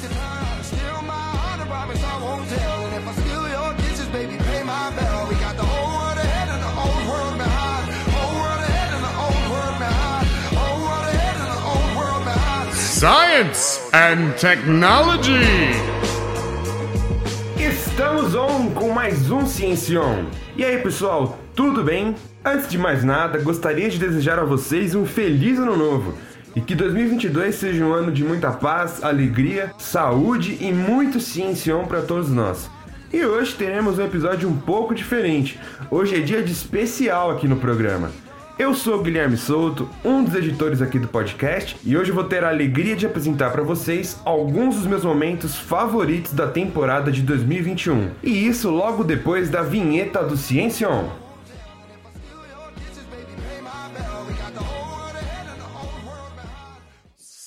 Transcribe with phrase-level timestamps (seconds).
[0.00, 0.62] second time.
[0.62, 2.86] Steal my heart and promise I won't tell.
[2.86, 5.26] And if I steal your kisses, baby, pay my bell.
[5.28, 7.84] We got the whole world ahead and the old world behind.
[8.16, 10.26] Whole world ahead and the old world behind.
[10.58, 12.74] Whole world ahead and the old world behind.
[12.74, 15.48] Science and Technology.
[17.58, 20.26] Estamos on com mais um Ciencion.
[20.56, 22.14] E aí, pessoal, tudo bem?
[22.42, 26.14] Antes de mais nada, gostaria de desejar a vocês um feliz ano novo
[26.54, 32.02] e que 2022 seja um ano de muita paz, alegria, saúde e muito Ciencion para
[32.02, 32.70] todos nós.
[33.12, 35.58] E hoje teremos um episódio um pouco diferente.
[35.90, 38.10] Hoje é dia de especial aqui no programa.
[38.60, 42.44] Eu sou o Guilherme Souto, um dos editores aqui do podcast, e hoje vou ter
[42.44, 48.10] a alegria de apresentar para vocês alguns dos meus momentos favoritos da temporada de 2021.
[48.22, 51.08] E isso logo depois da vinheta do Ciencion.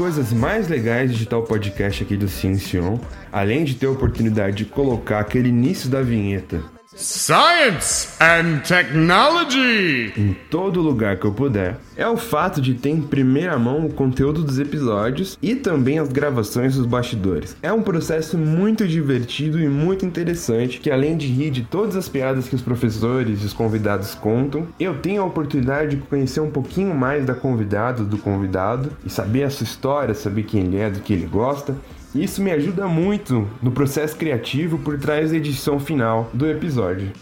[0.00, 2.98] Coisas mais legais de tal podcast aqui do Ciencion,
[3.30, 10.12] além de ter a oportunidade de colocar aquele início da vinheta Science and Technology.
[10.16, 13.92] em todo lugar que eu puder, é o fato de ter em primeira mão o
[13.92, 17.56] conteúdo dos episódios e também as gravações dos bastidores.
[17.62, 22.08] É um processo muito divertido e muito interessante que além de rir de todas as
[22.08, 26.50] piadas que os professores e os convidados contam, eu tenho a oportunidade de conhecer um
[26.50, 30.90] pouquinho mais da convidada, do convidado e saber a sua história, saber quem ele é,
[30.90, 31.76] do que ele gosta.
[32.14, 37.12] Isso me ajuda muito no processo criativo por trás da edição final do episódio.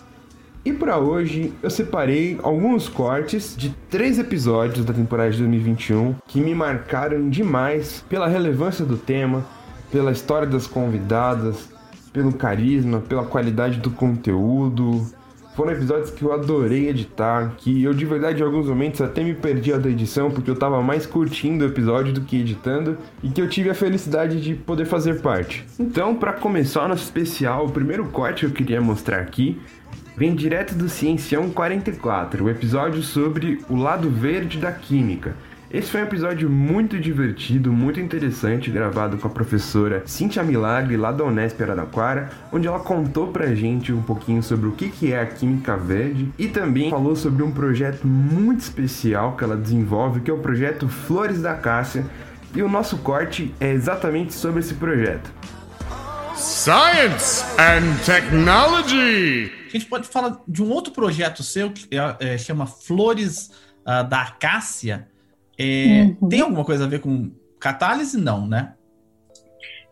[0.65, 6.41] E para hoje eu separei alguns cortes de três episódios da temporada de 2021 que
[6.41, 9.45] me marcaram demais pela relevância do tema,
[9.93, 11.69] pela história das convidadas,
[12.11, 15.07] pelo carisma, pela qualidade do conteúdo.
[15.59, 19.35] Foram episódios que eu adorei editar, que eu de verdade em alguns momentos até me
[19.35, 23.43] perdi da edição porque eu tava mais curtindo o episódio do que editando e que
[23.43, 25.67] eu tive a felicidade de poder fazer parte.
[25.77, 29.61] Então, para começar nosso especial, o primeiro corte que eu queria mostrar aqui
[30.17, 35.35] vem direto do Ciencião 44, o episódio sobre o lado verde da química.
[35.71, 41.13] Esse foi um episódio muito divertido, muito interessante, gravado com a professora Cintia Milagre, lá
[41.13, 45.21] da Unesp Araraquara, onde ela contou pra gente um pouquinho sobre o que que é
[45.21, 50.31] a química verde e também falou sobre um projeto muito especial que ela desenvolve, que
[50.31, 52.07] é o projeto Flores da Cássia,
[52.55, 55.31] e o nosso corte é exatamente sobre esse projeto.
[56.35, 59.53] Science and Technology.
[59.67, 63.51] A gente pode falar de um outro projeto seu que é, é, chama Flores
[63.85, 65.07] ah, da Acácia.
[65.59, 66.29] É, Uhum.
[66.29, 68.17] Tem alguma coisa a ver com catálise?
[68.17, 68.75] Não, né?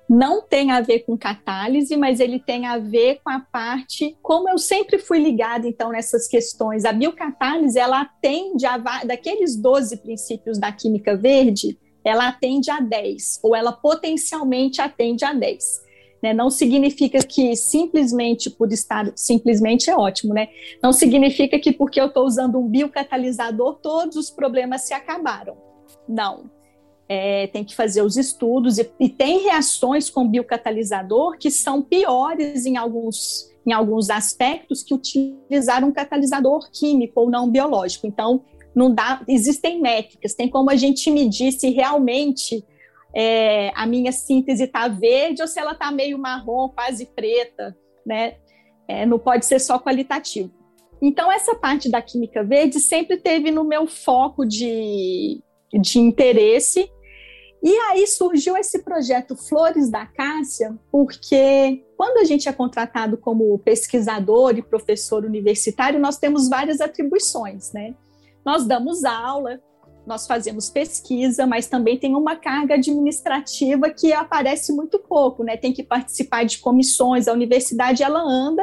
[0.08, 4.48] não tem a ver com catálise, mas ele tem a ver com a parte, como
[4.48, 10.58] eu sempre fui ligada então nessas questões, a biocatálise ela atende a daqueles 12 princípios
[10.58, 15.85] da química verde, ela atende a 10, ou ela potencialmente atende a 10.
[16.22, 16.32] Né?
[16.32, 20.48] Não significa que simplesmente por estar, simplesmente é ótimo, né?
[20.82, 25.56] Não significa que porque eu estou usando um biocatalisador, todos os problemas se acabaram.
[26.08, 26.50] Não.
[27.08, 32.66] É, tem que fazer os estudos e, e tem reações com biocatalisador que são piores
[32.66, 38.08] em alguns, em alguns aspectos que utilizar um catalisador químico ou não biológico.
[38.08, 38.42] Então,
[38.74, 42.64] não dá, existem métricas, tem como a gente medir se realmente
[43.18, 48.36] é, a minha síntese está verde ou se ela está meio marrom, quase preta, né?
[48.86, 50.52] É, não pode ser só qualitativo.
[51.00, 55.42] Então, essa parte da química verde sempre teve no meu foco de,
[55.72, 56.90] de interesse.
[57.62, 63.58] E aí surgiu esse projeto Flores da Cássia, porque quando a gente é contratado como
[63.60, 67.94] pesquisador e professor universitário, nós temos várias atribuições, né?
[68.44, 69.58] Nós damos aula,
[70.06, 75.56] nós fazemos pesquisa, mas também tem uma carga administrativa que aparece muito pouco, né?
[75.56, 78.62] Tem que participar de comissões, a universidade ela anda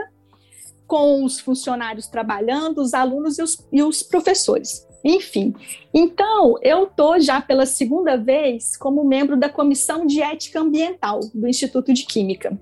[0.87, 4.87] com os funcionários trabalhando, os alunos e os, e os professores.
[5.03, 5.53] Enfim,
[5.93, 11.47] então eu estou já pela segunda vez como membro da Comissão de Ética Ambiental do
[11.47, 12.57] Instituto de Química,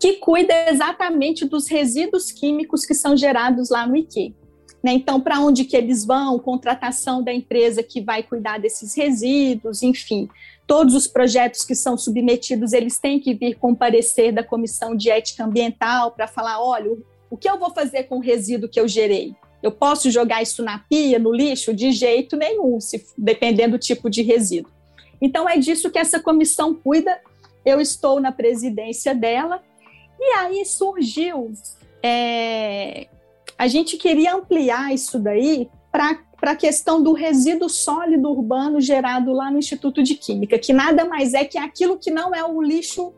[0.00, 4.34] que cuida exatamente dos resíduos químicos que são gerados lá no IQ.
[4.82, 4.92] Né?
[4.94, 10.28] Então, para onde que eles vão, contratação da empresa que vai cuidar desses resíduos, enfim.
[10.66, 15.44] Todos os projetos que são submetidos, eles têm que vir comparecer da Comissão de Ética
[15.44, 16.96] Ambiental para falar, olha,
[17.30, 19.34] o que eu vou fazer com o resíduo que eu gerei?
[19.62, 21.72] Eu posso jogar isso na pia, no lixo?
[21.72, 24.72] De jeito nenhum, se, dependendo do tipo de resíduo.
[25.20, 27.16] Então, é disso que essa comissão cuida.
[27.64, 29.62] Eu estou na presidência dela.
[30.18, 31.52] E aí surgiu.
[32.02, 33.06] É,
[33.62, 39.52] a gente queria ampliar isso daí para a questão do resíduo sólido urbano gerado lá
[39.52, 43.12] no Instituto de Química, que nada mais é que aquilo que não é o lixo,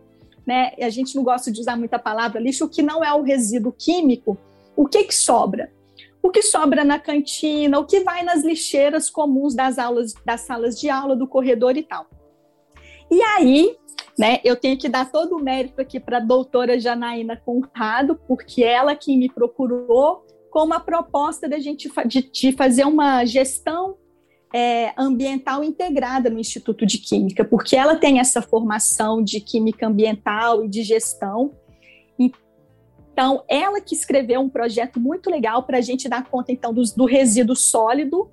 [0.46, 0.72] né?
[0.78, 4.36] A gente não gosta de usar muita palavra lixo, que não é o resíduo químico,
[4.76, 5.72] o que, que sobra?
[6.22, 10.80] o que sobra na cantina, o que vai nas lixeiras comuns das aulas, das salas
[10.80, 12.06] de aula, do corredor e tal.
[13.10, 13.76] E aí,
[14.18, 18.64] né, eu tenho que dar todo o mérito aqui para a doutora Janaína Conrado, porque
[18.64, 20.23] ela que me procurou
[20.54, 23.96] com uma proposta da gente de, de fazer uma gestão
[24.54, 30.64] é, ambiental integrada no Instituto de Química, porque ela tem essa formação de química ambiental
[30.64, 31.50] e de gestão.
[32.16, 36.92] Então, ela que escreveu um projeto muito legal para a gente dar conta, então, dos,
[36.92, 38.30] do resíduo sólido,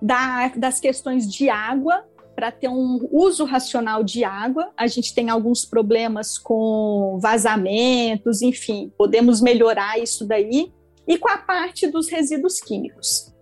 [0.00, 2.04] da, das questões de água,
[2.36, 4.70] para ter um uso racional de água.
[4.76, 10.72] A gente tem alguns problemas com vazamentos, enfim, podemos melhorar isso daí.
[11.06, 13.32] E com a parte dos resíduos químicos.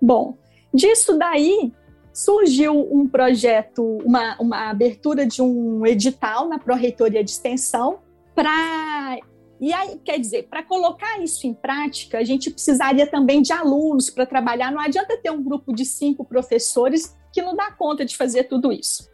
[0.00, 0.36] Bom,
[0.74, 1.72] disso daí
[2.12, 8.00] surgiu um projeto, uma, uma abertura de um edital na Pró-Reitoria de Extensão
[8.34, 9.18] para
[9.62, 14.10] e aí, quer dizer, para colocar isso em prática, a gente precisaria também de alunos
[14.10, 14.72] para trabalhar.
[14.72, 18.72] Não adianta ter um grupo de cinco professores que não dá conta de fazer tudo
[18.72, 19.08] isso.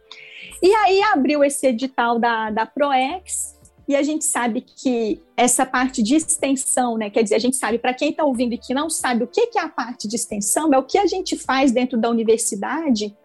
[0.59, 3.58] E aí abriu esse edital da, da ProEx,
[3.89, 7.09] e a gente sabe que essa parte de extensão, né?
[7.09, 9.49] Quer dizer, a gente sabe, para quem está ouvindo e que não sabe o que
[9.57, 13.17] é a parte de extensão, é o que a gente faz dentro da universidade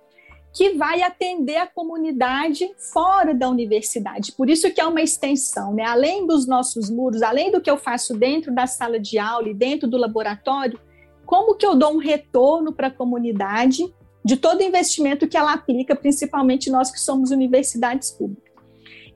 [0.54, 4.32] que vai atender a comunidade fora da universidade.
[4.32, 5.84] Por isso que é uma extensão, né?
[5.84, 9.54] Além dos nossos muros, além do que eu faço dentro da sala de aula e
[9.54, 10.80] dentro do laboratório,
[11.26, 13.92] como que eu dou um retorno para a comunidade
[14.24, 18.53] de todo investimento que ela aplica, principalmente nós que somos universidades públicas.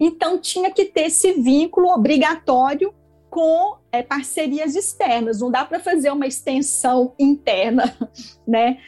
[0.00, 2.94] Então tinha que ter esse vínculo obrigatório
[3.28, 5.40] com é, parcerias externas.
[5.40, 7.96] Não dá para fazer uma extensão interna,
[8.46, 8.78] né?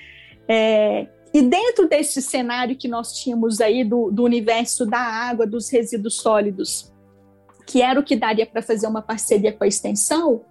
[0.49, 5.69] É, e dentro desse cenário que nós tínhamos aí do, do universo da água, dos
[5.69, 6.93] resíduos sólidos,
[7.67, 10.45] que era o que daria para fazer uma parceria com a extensão,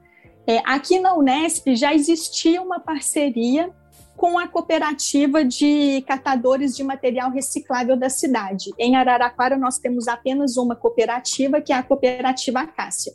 [0.47, 3.71] é, aqui na Unesp já existia uma parceria
[4.19, 8.69] com a cooperativa de catadores de material reciclável da cidade.
[8.77, 13.13] Em Araraquara, nós temos apenas uma cooperativa, que é a Cooperativa Acácia.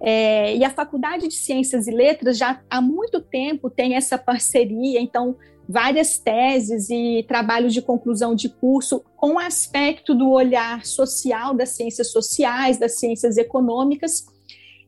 [0.00, 5.00] É, e a Faculdade de Ciências e Letras já há muito tempo tem essa parceria,
[5.00, 5.36] então
[5.68, 12.10] várias teses e trabalhos de conclusão de curso com aspecto do olhar social das ciências
[12.10, 14.26] sociais, das ciências econômicas.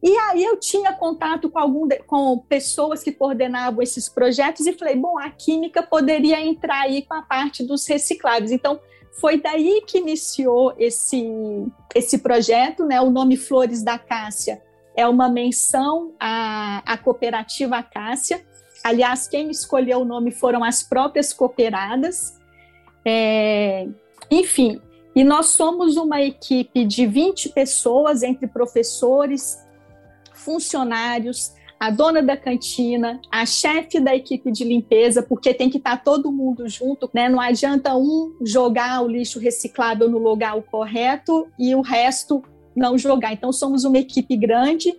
[0.03, 4.73] E aí eu tinha contato com, algum de, com pessoas que coordenavam esses projetos e
[4.73, 8.51] falei, bom, a química poderia entrar aí com a parte dos recicláveis.
[8.51, 8.81] Então,
[9.21, 11.23] foi daí que iniciou esse,
[11.95, 13.01] esse projeto, né?
[13.01, 14.63] O nome Flores da Cássia
[14.97, 18.45] é uma menção à, à cooperativa Cássia,
[18.83, 22.39] Aliás, quem escolheu o nome foram as próprias cooperadas.
[23.05, 23.87] É,
[24.31, 24.81] enfim,
[25.15, 29.59] e nós somos uma equipe de 20 pessoas, entre professores,
[30.41, 36.03] funcionários, a dona da cantina, a chefe da equipe de limpeza, porque tem que estar
[36.03, 37.29] todo mundo junto, né?
[37.29, 42.43] Não adianta um jogar o lixo reciclável no lugar correto e o resto
[42.77, 43.33] não jogar.
[43.33, 44.95] Então, somos uma equipe grande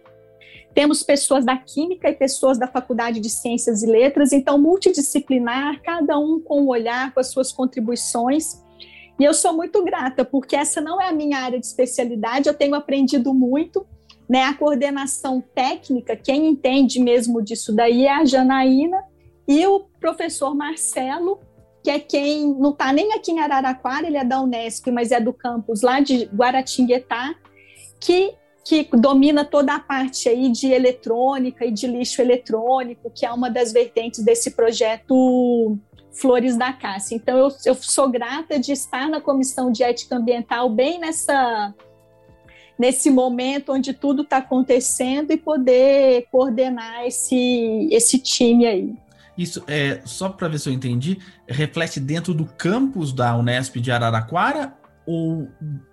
[0.74, 6.18] temos pessoas da Química e pessoas da Faculdade de Ciências e Letras, então multidisciplinar, cada
[6.18, 8.62] um com o um olhar, com as suas contribuições.
[9.20, 12.54] E eu sou muito grata, porque essa não é a minha área de especialidade, eu
[12.54, 13.86] tenho aprendido muito.
[14.32, 19.04] Né, a coordenação técnica, quem entende mesmo disso daí é a Janaína
[19.46, 21.42] e o professor Marcelo,
[21.84, 25.20] que é quem não está nem aqui em Araraquara, ele é da Unesp, mas é
[25.20, 27.36] do campus lá de Guaratinguetá,
[28.00, 28.34] que
[28.64, 33.50] que domina toda a parte aí de eletrônica e de lixo eletrônico, que é uma
[33.50, 35.78] das vertentes desse projeto
[36.14, 37.16] Flores da Cássia.
[37.16, 41.74] Então, eu, eu sou grata de estar na Comissão de Ética Ambiental bem nessa
[42.82, 48.96] nesse momento onde tudo está acontecendo e poder coordenar esse, esse time aí.
[49.38, 53.92] Isso é só para ver se eu entendi, reflete dentro do campus da Unesp de
[53.92, 54.74] Araraquara
[55.06, 55.48] ou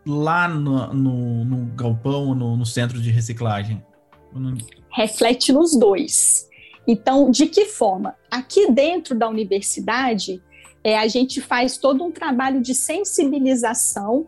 [0.07, 3.85] lá no, no, no galpão, no, no, centro de reciclagem?
[4.91, 6.49] Reflete nos dois.
[6.87, 8.15] Então, de que forma?
[8.31, 10.43] Aqui dentro da universidade,
[10.83, 14.27] é, a gente faz todo um trabalho de sensibilização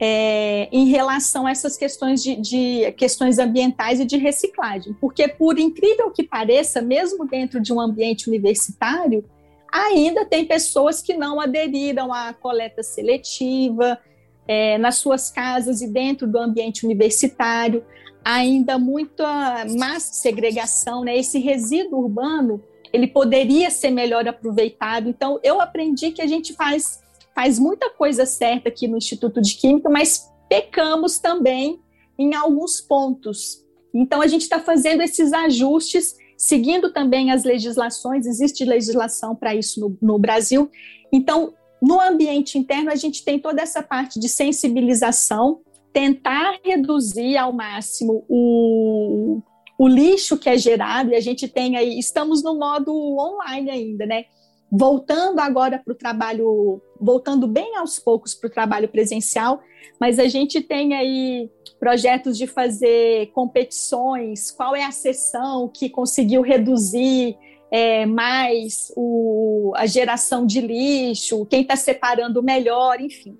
[0.00, 5.58] é, em relação a essas questões de, de, questões ambientais e de reciclagem, porque por
[5.58, 9.24] incrível que pareça, mesmo dentro de um ambiente universitário,
[9.72, 13.98] ainda tem pessoas que não aderiram à coleta seletiva
[14.46, 17.84] é, nas suas casas e dentro do ambiente universitário,
[18.24, 21.16] ainda muita massa segregação, né?
[21.16, 22.62] Esse resíduo urbano
[22.92, 25.08] ele poderia ser melhor aproveitado.
[25.08, 27.00] Então, eu aprendi que a gente faz
[27.38, 31.78] faz muita coisa certa aqui no Instituto de Química, mas pecamos também
[32.18, 33.64] em alguns pontos.
[33.94, 39.78] Então, a gente está fazendo esses ajustes, seguindo também as legislações, existe legislação para isso
[39.78, 40.68] no, no Brasil.
[41.12, 45.60] Então, no ambiente interno, a gente tem toda essa parte de sensibilização,
[45.92, 49.40] tentar reduzir ao máximo o,
[49.78, 54.06] o lixo que é gerado, e a gente tem aí, estamos no modo online ainda,
[54.06, 54.24] né?
[54.70, 59.60] Voltando agora para o trabalho, voltando bem aos poucos para o trabalho presencial,
[59.98, 66.42] mas a gente tem aí projetos de fazer competições, qual é a sessão que conseguiu
[66.42, 67.36] reduzir
[67.70, 73.38] é, mais o, a geração de lixo, quem está separando melhor, enfim.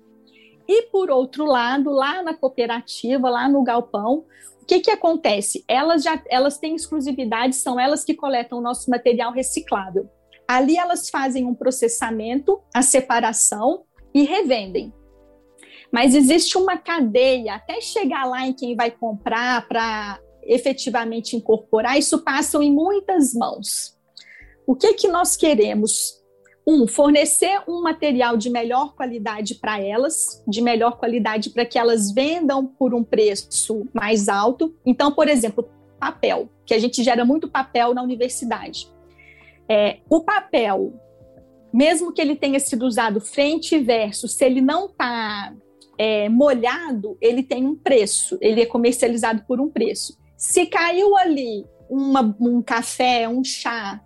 [0.67, 4.25] E por outro lado, lá na cooperativa, lá no galpão,
[4.61, 5.63] o que, que acontece?
[5.67, 10.07] Elas já elas têm exclusividade, são elas que coletam o nosso material reciclável.
[10.49, 14.91] Ali elas fazem um processamento, a separação e revendem.
[15.91, 22.23] Mas existe uma cadeia até chegar lá em quem vai comprar para efetivamente incorporar, isso
[22.23, 23.95] passa em muitas mãos.
[24.65, 26.17] O que que nós queremos?
[26.67, 32.11] Um, fornecer um material de melhor qualidade para elas, de melhor qualidade para que elas
[32.11, 34.75] vendam por um preço mais alto.
[34.83, 38.91] Então, por exemplo, papel, que a gente gera muito papel na universidade.
[39.69, 40.93] É, o papel,
[41.71, 45.53] mesmo que ele tenha sido usado frente e verso, se ele não está
[45.97, 50.17] é, molhado, ele tem um preço, ele é comercializado por um preço.
[50.35, 54.01] Se caiu ali uma, um café, um chá,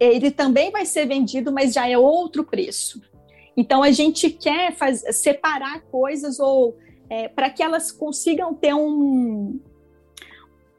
[0.00, 3.00] ele também vai ser vendido, mas já é outro preço.
[3.56, 6.76] Então a gente quer faz, separar coisas ou
[7.10, 9.60] é, para que elas consigam ter um,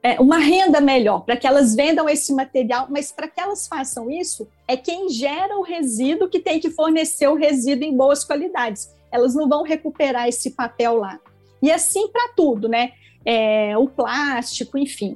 [0.04, 4.10] é, uma renda melhor, para que elas vendam esse material, mas para que elas façam
[4.10, 8.90] isso, é quem gera o resíduo que tem que fornecer o resíduo em boas qualidades.
[9.12, 11.20] Elas não vão recuperar esse papel lá.
[11.62, 12.94] E assim para tudo, né?
[13.24, 15.16] É, o plástico, enfim.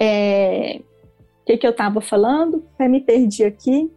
[0.00, 0.80] É,
[1.42, 2.64] o que, que eu estava falando?
[2.78, 3.92] Eu me perdi aqui.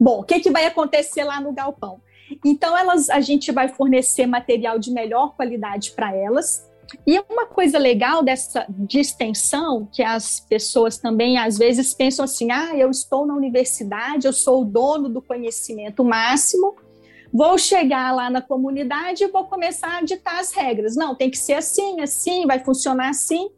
[0.00, 2.00] Bom, o que, que vai acontecer lá no galpão?
[2.44, 6.68] Então, elas, a gente vai fornecer material de melhor qualidade para elas,
[7.06, 12.50] e uma coisa legal dessa de extensão, que as pessoas também às vezes pensam assim:
[12.50, 16.74] ah, eu estou na universidade, eu sou o dono do conhecimento máximo,
[17.32, 20.96] vou chegar lá na comunidade e vou começar a ditar as regras.
[20.96, 23.50] Não, tem que ser assim, assim, vai funcionar assim.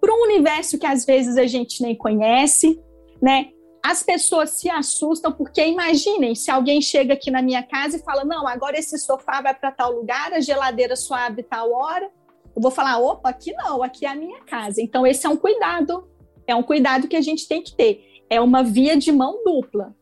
[0.00, 2.80] Para um universo que às vezes a gente nem conhece,
[3.20, 3.48] né?
[3.82, 8.24] As pessoas se assustam porque imaginem se alguém chega aqui na minha casa e fala:
[8.24, 12.10] não, agora esse sofá vai para tal lugar, a geladeira só abre tal hora
[12.54, 14.82] eu vou falar, opa, aqui não, aqui é a minha casa.
[14.82, 16.08] Então, esse é um cuidado,
[16.46, 18.04] é um cuidado que a gente tem que ter.
[18.28, 19.94] É uma via de mão dupla.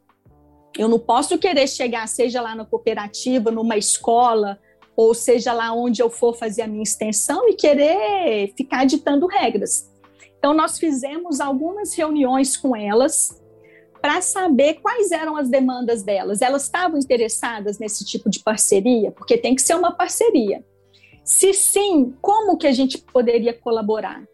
[0.77, 4.59] Eu não posso querer chegar, seja lá na cooperativa, numa escola,
[4.97, 9.91] ou seja lá onde eu for fazer a minha extensão e querer ficar ditando regras.
[10.39, 13.41] Então, nós fizemos algumas reuniões com elas
[14.01, 16.41] para saber quais eram as demandas delas.
[16.41, 20.65] Elas estavam interessadas nesse tipo de parceria, porque tem que ser uma parceria.
[21.29, 24.25] Se sim, como que a gente poderia colaborar?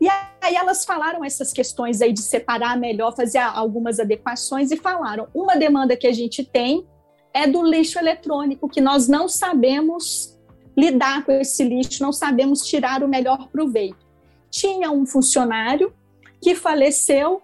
[0.00, 0.06] E
[0.40, 5.56] aí elas falaram essas questões aí de separar melhor, fazer algumas adequações e falaram: uma
[5.56, 6.86] demanda que a gente tem
[7.34, 10.38] é do lixo eletrônico, que nós não sabemos
[10.78, 14.06] lidar com esse lixo, não sabemos tirar o melhor proveito.
[14.48, 15.92] Tinha um funcionário
[16.40, 17.42] que faleceu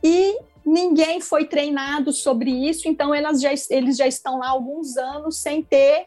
[0.00, 5.38] e ninguém foi treinado sobre isso, então elas já, eles já estão lá alguns anos
[5.38, 6.06] sem ter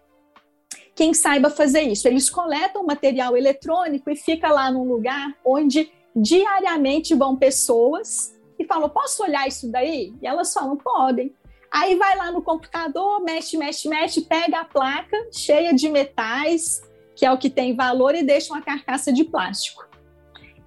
[0.98, 2.08] quem saiba fazer isso.
[2.08, 8.90] Eles coletam material eletrônico e fica lá num lugar onde diariamente vão pessoas e falam:
[8.90, 10.12] posso olhar isso daí?
[10.20, 11.32] E elas falam: podem.
[11.72, 16.82] Aí vai lá no computador, mexe, mexe, mexe, pega a placa cheia de metais,
[17.16, 19.88] que é o que tem valor, e deixa uma carcaça de plástico.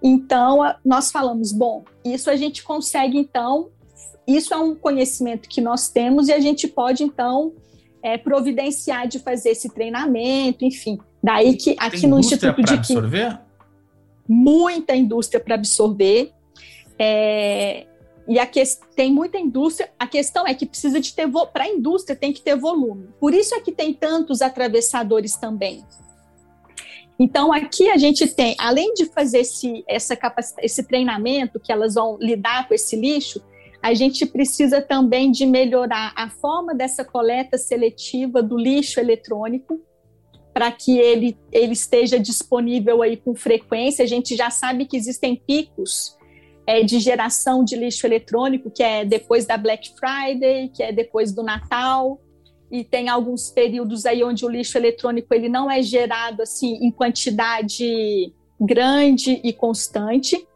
[0.01, 3.71] Então, nós falamos: bom, isso a gente consegue, então,
[4.29, 7.53] isso é um conhecimento que nós temos e a gente pode, então,
[8.03, 10.99] é, providenciar de fazer esse treinamento, enfim.
[11.23, 13.39] Daí que aqui Tem no Instituto de absorver?
[14.27, 16.33] muita indústria para absorver.
[16.99, 17.87] É,
[18.29, 18.63] e a que,
[18.95, 19.91] tem muita indústria.
[19.99, 23.09] A questão é que precisa de ter para a indústria tem que ter volume.
[23.19, 25.85] Por isso é que tem tantos atravessadores também.
[27.19, 30.17] Então aqui a gente tem, além de fazer esse, essa
[30.61, 33.43] esse treinamento que elas vão lidar com esse lixo,
[33.83, 39.81] a gente precisa também de melhorar a forma dessa coleta seletiva do lixo eletrônico
[40.53, 44.05] para que ele, ele esteja disponível aí com frequência.
[44.05, 46.17] A gente já sabe que existem picos
[46.67, 51.33] é, de geração de lixo eletrônico, que é depois da Black Friday, que é depois
[51.33, 52.21] do Natal,
[52.71, 56.91] e tem alguns períodos aí onde o lixo eletrônico ele não é gerado assim em
[56.91, 60.47] quantidade grande e constante,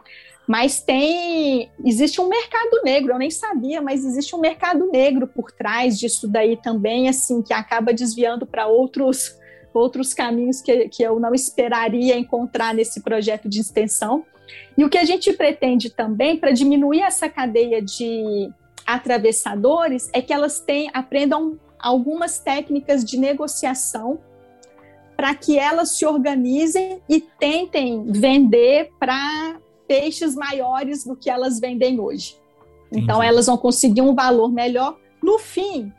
[0.47, 5.51] mas tem existe um mercado negro, eu nem sabia, mas existe um mercado negro por
[5.51, 9.39] trás disso daí também, assim, que acaba desviando para outros
[9.73, 14.25] outros caminhos que, que eu não esperaria encontrar nesse projeto de extensão.
[14.79, 18.49] E o que a gente pretende também, para diminuir essa cadeia de
[18.87, 24.21] atravessadores, é que elas tenham, aprendam algumas técnicas de negociação
[25.17, 32.01] para que elas se organizem e tentem vender para peixes maiores do que elas vendem
[32.01, 32.37] hoje.
[32.91, 33.29] Então, Entendi.
[33.29, 34.97] elas vão conseguir um valor melhor.
[35.23, 35.93] No fim,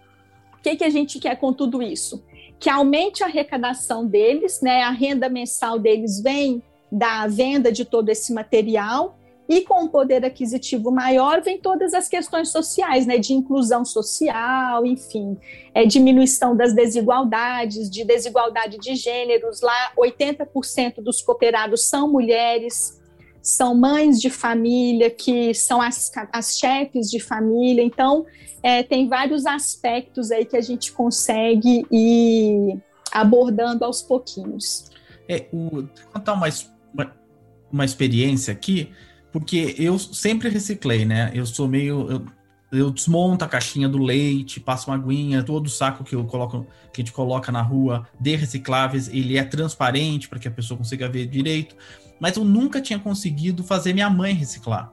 [0.58, 2.24] o que, que a gente quer com tudo isso?
[2.60, 4.84] Que aumente a arrecadação deles, né?
[4.84, 10.26] a renda mensal deles vem da venda de todo esse material e com um poder
[10.26, 15.38] aquisitivo maior vem todas as questões sociais, né, de inclusão social, enfim,
[15.74, 19.62] é, diminuição das desigualdades, de desigualdade de gêneros.
[19.62, 23.00] Lá, 80% dos cooperados são mulheres,
[23.46, 27.84] são mães de família, que são as, as chefes de família.
[27.84, 28.26] Então,
[28.64, 32.80] é, tem vários aspectos aí que a gente consegue ir
[33.12, 34.90] abordando aos pouquinhos.
[35.30, 36.48] É, o, contar uma,
[36.92, 37.16] uma,
[37.72, 38.90] uma experiência aqui
[39.32, 41.30] porque eu sempre reciclei, né?
[41.34, 42.10] Eu sou meio.
[42.10, 42.26] Eu,
[42.72, 46.66] eu desmonto a caixinha do leite, passo uma aguinha, todo o saco que eu coloco,
[46.92, 50.78] que a gente coloca na rua de recicláveis, ele é transparente para que a pessoa
[50.78, 51.76] consiga ver direito.
[52.20, 54.92] Mas eu nunca tinha conseguido fazer minha mãe reciclar.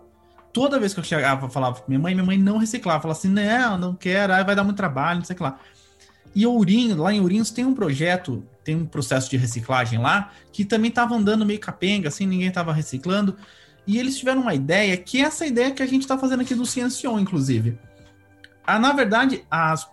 [0.52, 3.00] Toda vez que eu chegava, falava com minha mãe, minha mãe não reciclava.
[3.00, 5.58] Falava assim, não, não quero, vai dar muito trabalho, não sei o que lá.
[6.34, 10.64] E Ourinho, lá em Ourinhos tem um projeto, tem um processo de reciclagem lá, que
[10.64, 13.36] também estava andando meio capenga, assim, ninguém estava reciclando.
[13.86, 16.54] E eles tiveram uma ideia, que é essa ideia que a gente está fazendo aqui
[16.54, 17.78] do Ciencion, inclusive.
[18.64, 19.88] Ah, na verdade, as,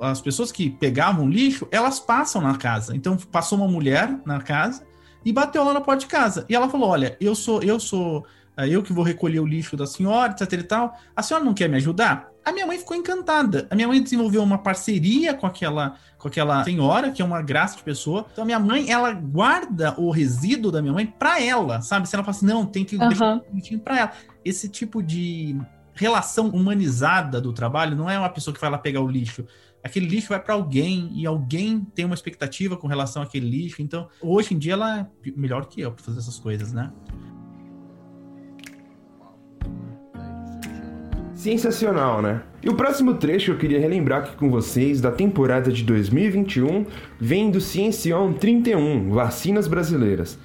[0.00, 2.96] as pessoas que pegavam lixo, elas passam na casa.
[2.96, 4.87] Então, passou uma mulher na casa
[5.28, 6.46] e bateu lá na porta de casa.
[6.48, 8.24] E ela falou: Olha, eu sou, eu sou,
[8.56, 10.98] eh, eu que vou recolher o lixo da senhora, etc e tal.
[11.14, 12.30] A senhora não quer me ajudar?
[12.42, 13.66] A minha mãe ficou encantada.
[13.70, 17.76] A minha mãe desenvolveu uma parceria com aquela com aquela senhora, que é uma graça
[17.76, 18.24] de pessoa.
[18.32, 22.08] Então, a minha mãe, ela guarda o resíduo da minha mãe para ela, sabe?
[22.08, 23.06] Se ela fala assim, não, tem que uhum.
[23.08, 24.12] deixar bonitinho para ela.
[24.42, 25.56] Esse tipo de
[25.92, 29.44] relação humanizada do trabalho não é uma pessoa que vai lá pegar o lixo.
[29.88, 33.80] Aquele lixo vai para alguém e alguém tem uma expectativa com relação àquele lixo.
[33.80, 36.92] Então, hoje em dia, ela é melhor que eu para fazer essas coisas, né?
[41.34, 42.42] Sensacional, né?
[42.62, 46.84] E o próximo trecho que eu queria relembrar aqui com vocês da temporada de 2021
[47.18, 50.38] vem do Ciencion 31, Vacinas Brasileiras.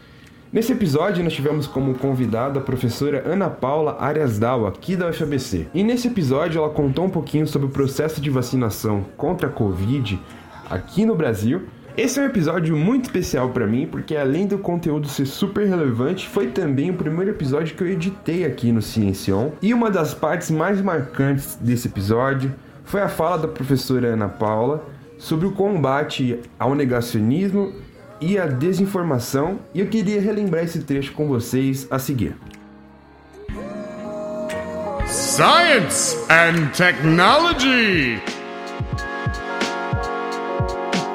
[0.54, 5.68] Nesse episódio, nós tivemos como convidada a professora Ana Paula Ariasdal, aqui da UFABC.
[5.74, 10.22] E nesse episódio, ela contou um pouquinho sobre o processo de vacinação contra a Covid
[10.70, 11.64] aqui no Brasil
[11.96, 16.28] esse é um episódio muito especial para mim, porque além do conteúdo ser super relevante,
[16.28, 19.52] foi também o primeiro episódio que eu editei aqui no Ciencion.
[19.62, 22.52] E uma das partes mais marcantes desse episódio
[22.84, 24.84] foi a fala da professora Ana Paula
[25.20, 27.74] sobre o combate ao negacionismo
[28.24, 32.38] e à desinformação, e eu queria relembrar esse trecho com vocês a seguir.
[35.06, 38.22] Science and Technology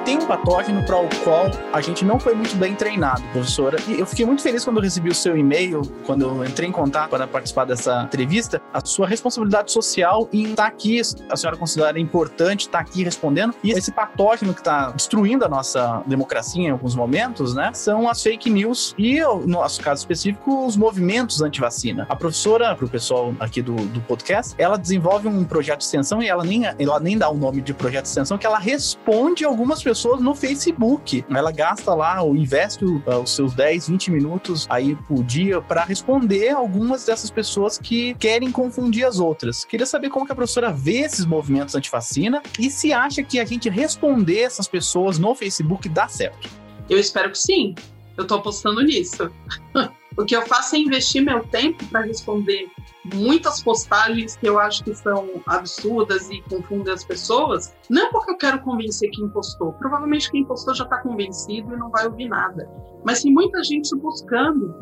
[0.08, 3.76] tem um patógeno para o qual a gente não foi muito bem treinado, professora.
[3.86, 6.72] E eu fiquei muito feliz quando eu recebi o seu e-mail, quando eu entrei em
[6.72, 11.58] contato para participar dessa entrevista, a sua responsabilidade social em estar tá aqui, a senhora
[11.58, 13.54] considera importante estar tá aqui respondendo.
[13.62, 18.22] E esse patógeno que está destruindo a nossa democracia em alguns momentos, né, são as
[18.22, 22.06] fake news e, no nosso caso específico, os movimentos anti-vacina.
[22.08, 26.22] A professora, para o pessoal aqui do, do podcast, ela desenvolve um projeto de extensão
[26.22, 29.44] e ela nem, ela nem dá o nome de projeto de extensão, que ela responde
[29.44, 31.24] algumas pessoas pessoas no Facebook.
[31.28, 35.82] Ela gasta lá, ou investe uh, os seus 10, 20 minutos aí por dia para
[35.82, 39.64] responder algumas dessas pessoas que querem confundir as outras.
[39.64, 43.44] Queria saber como que a professora vê esses movimentos antivacina e se acha que a
[43.44, 46.48] gente responder essas pessoas no Facebook dá certo.
[46.88, 47.74] Eu espero que sim.
[48.16, 49.28] Eu tô apostando nisso.
[50.18, 52.68] O que eu faço é investir meu tempo para responder
[53.14, 58.36] muitas postagens que eu acho que são absurdas e confundem as pessoas, não porque eu
[58.36, 59.72] quero convencer quem postou.
[59.74, 62.68] Provavelmente quem postou já está convencido e não vai ouvir nada.
[63.04, 64.74] Mas tem muita gente buscando,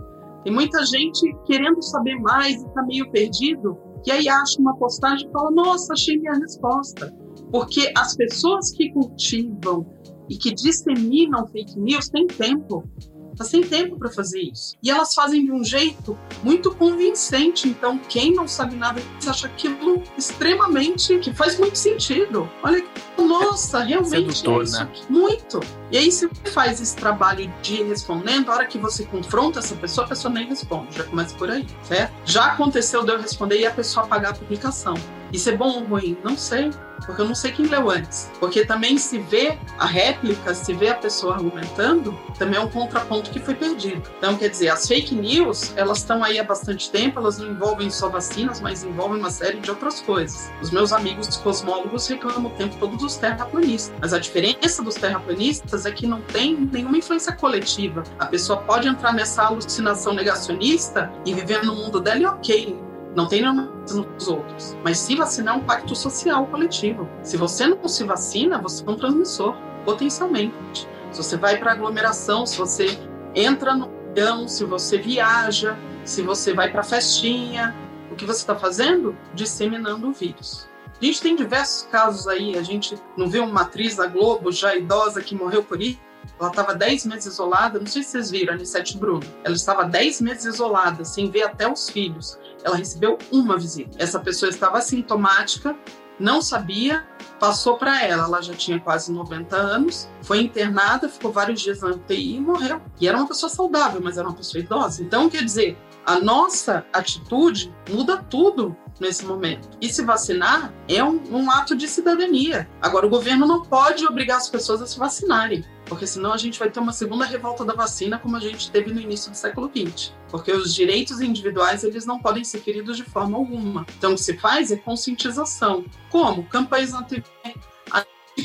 [0.43, 5.29] tem muita gente querendo saber mais e está meio perdido, e aí acha uma postagem
[5.29, 7.15] e fala: Nossa, achei minha resposta.
[7.53, 9.87] Porque as pessoas que cultivam
[10.31, 12.89] e que disseminam fake news têm tempo.
[13.37, 14.77] Tá sem tempo para fazer isso.
[14.83, 17.69] E elas fazem de um jeito muito convincente.
[17.69, 22.49] Então, quem não sabe nada acha aquilo extremamente que faz muito sentido.
[22.63, 22.85] Olha,
[23.19, 24.79] nossa, realmente Sedutor, é isso.
[24.79, 24.89] né?
[25.09, 25.61] Muito.
[25.91, 29.59] E aí, se você faz esse trabalho de ir respondendo, a hora que você confronta
[29.59, 30.97] essa pessoa, a pessoa nem responde.
[30.97, 32.13] Já começa por aí, certo?
[32.25, 34.95] Já aconteceu de eu responder e a pessoa apagar a publicação.
[35.33, 36.17] Isso é bom ou ruim?
[36.23, 36.71] Não sei,
[37.05, 38.31] porque eu não sei quem leu antes.
[38.39, 43.31] Porque também se vê a réplica, se vê a pessoa argumentando, também é um contraponto
[43.31, 44.03] que foi perdido.
[44.19, 47.91] Então, quer dizer, as fake news, elas estão aí há bastante tempo, elas não envolvem
[47.91, 50.51] só vacinas, mas envolvem uma série de outras coisas.
[50.61, 53.95] Os meus amigos cosmólogos reclamam o tempo todo dos terraplanistas.
[54.01, 58.03] Mas a diferença dos terraplanistas é que não tem nenhuma influência coletiva.
[58.19, 62.79] A pessoa pode entrar nessa alucinação negacionista e viver no mundo dela e ok,
[63.17, 64.77] não tem nenhuma nos outros.
[64.85, 67.09] Mas se vacinar é um pacto social coletivo.
[67.23, 70.87] Se você não se vacina, você é um transmissor, potencialmente.
[71.11, 72.99] Se você vai para aglomeração, se você
[73.35, 77.75] entra no avião, se você viaja, se você vai para festinha,
[78.13, 79.17] o que você está fazendo?
[79.35, 80.69] Disseminando o vírus.
[81.01, 84.77] A gente tem diversos casos aí, a gente não viu uma atriz da Globo já
[84.77, 85.99] idosa que morreu por isso?
[86.39, 89.23] Ela estava 10 meses isolada, não sei se vocês viram, a Anissete Bruno.
[89.45, 92.39] Ela estava 10 meses isolada, sem ver até os filhos.
[92.67, 93.97] Ela recebeu uma visita.
[94.03, 95.77] Essa pessoa estava assintomática,
[96.19, 97.07] não sabia,
[97.39, 98.25] passou para ela.
[98.25, 102.83] Ela já tinha quase 90 anos, foi internada, ficou vários dias na UTI e morreu.
[103.01, 105.01] E era uma pessoa saudável, mas era uma pessoa idosa.
[105.01, 109.69] Então, quer dizer, a nossa atitude muda tudo nesse momento.
[109.81, 112.69] E se vacinar é um, um, ato de cidadania.
[112.83, 116.59] Agora, o governo não pode obrigar as pessoas a se vacinarem, porque senão a gente
[116.59, 119.71] vai ter uma segunda revolta da vacina, como a gente teve no início do século
[119.75, 120.13] XX.
[120.29, 123.87] Porque os direitos individuais eles não podem ser feridos de forma alguma.
[123.97, 125.85] Então, o que se faz é conscientização.
[126.11, 126.45] Como?
[126.45, 127.25] Campanhas na TV,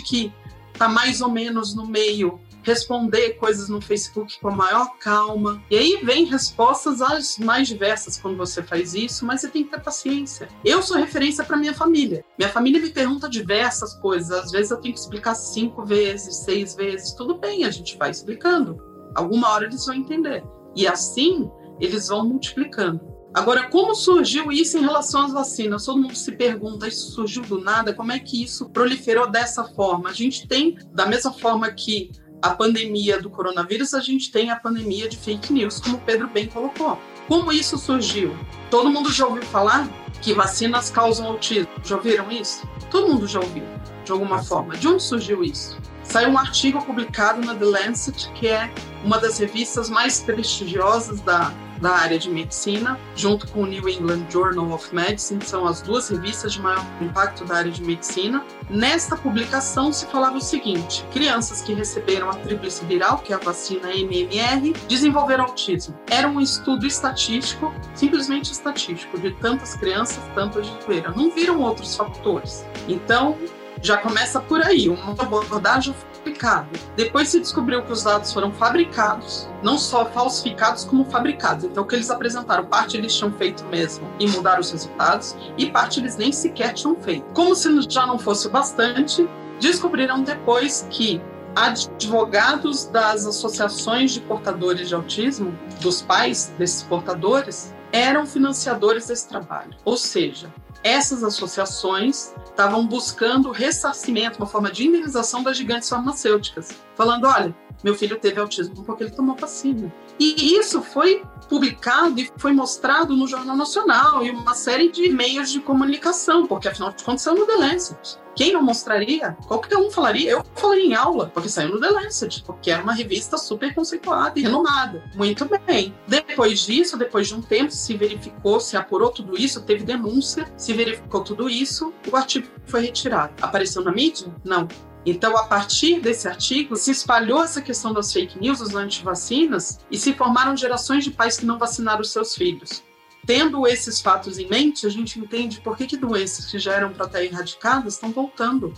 [0.05, 0.31] que
[0.73, 5.61] está mais ou menos no meio responder coisas no Facebook com a maior calma.
[5.69, 9.71] E aí vem respostas as mais diversas quando você faz isso, mas você tem que
[9.71, 10.47] ter paciência.
[10.63, 12.23] Eu sou referência para minha família.
[12.37, 14.31] Minha família me pergunta diversas coisas.
[14.31, 17.13] Às vezes eu tenho que explicar cinco vezes, seis vezes.
[17.13, 18.77] Tudo bem, a gente vai explicando.
[19.15, 20.43] Alguma hora eles vão entender.
[20.75, 23.11] E assim eles vão multiplicando.
[23.33, 25.85] Agora, como surgiu isso em relação às vacinas?
[25.85, 27.93] Todo mundo se pergunta, isso surgiu do nada?
[27.93, 30.09] Como é que isso proliferou dessa forma?
[30.09, 34.55] A gente tem, da mesma forma que a pandemia do coronavírus, a gente tem a
[34.55, 36.97] pandemia de fake news, como o Pedro bem colocou.
[37.27, 38.35] Como isso surgiu?
[38.69, 39.87] Todo mundo já ouviu falar
[40.21, 41.71] que vacinas causam autismo?
[41.83, 42.67] Já ouviram isso?
[42.89, 43.63] Todo mundo já ouviu,
[44.03, 44.75] de alguma forma.
[44.75, 45.77] De onde surgiu isso?
[46.03, 48.71] Saiu um artigo publicado na The Lancet, que é
[49.03, 54.27] uma das revistas mais prestigiosas da da área de medicina, junto com o New England
[54.29, 58.45] Journal of Medicine, são as duas revistas de maior impacto da área de medicina.
[58.69, 63.39] Nesta publicação se falava o seguinte: crianças que receberam a tríplice viral, que é a
[63.39, 65.99] vacina MMR, desenvolveram autismo.
[66.09, 71.11] Era um estudo estatístico, simplesmente estatístico, de tantas crianças, tantas de doeira.
[71.11, 72.63] Não viram outros fatores.
[72.87, 73.35] Então,
[73.81, 76.69] já começa por aí, uma abordagem fabricado.
[76.95, 81.65] Depois se descobriu que os dados foram fabricados, não só falsificados, como fabricados.
[81.65, 85.69] Então, o que eles apresentaram, parte eles tinham feito mesmo e mudaram os resultados, e
[85.69, 87.25] parte eles nem sequer tinham feito.
[87.33, 89.27] Como se já não fosse o bastante,
[89.59, 91.21] descobriram depois que
[91.55, 99.75] advogados das associações de portadores de autismo, dos pais desses portadores, eram financiadores desse trabalho.
[99.83, 107.25] Ou seja, essas associações estavam buscando ressarcimento, uma forma de indenização das gigantes farmacêuticas, falando:
[107.25, 109.91] olha, meu filho teve autismo porque ele tomou vacina.
[110.19, 115.51] E isso foi publicado e foi mostrado no Jornal Nacional e uma série de meios
[115.51, 118.19] de comunicação, porque afinal de contas saiu no The Lancet.
[118.35, 119.35] Quem não mostraria?
[119.47, 120.31] Qualquer um falaria.
[120.31, 124.39] Eu falaria em aula, porque saiu no The Lancet, porque era uma revista super conceituada
[124.39, 125.03] e renomada.
[125.15, 125.93] Muito bem.
[126.07, 130.71] Depois disso, depois de um tempo, se verificou, se apurou tudo isso, teve denúncia, se
[130.71, 133.33] verificou tudo isso, o artigo foi retirado.
[133.41, 134.33] Apareceu na mídia?
[134.45, 134.67] Não.
[135.05, 139.97] Então, a partir desse artigo, se espalhou essa questão das fake news, dos antivacinas, e
[139.97, 142.83] se formaram gerações de pais que não vacinaram os seus filhos.
[143.25, 146.91] Tendo esses fatos em mente, a gente entende por que, que doenças que já eram
[146.91, 148.73] para estar erradicadas estão voltando.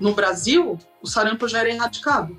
[0.00, 2.36] No Brasil, o sarampo já era erradicado.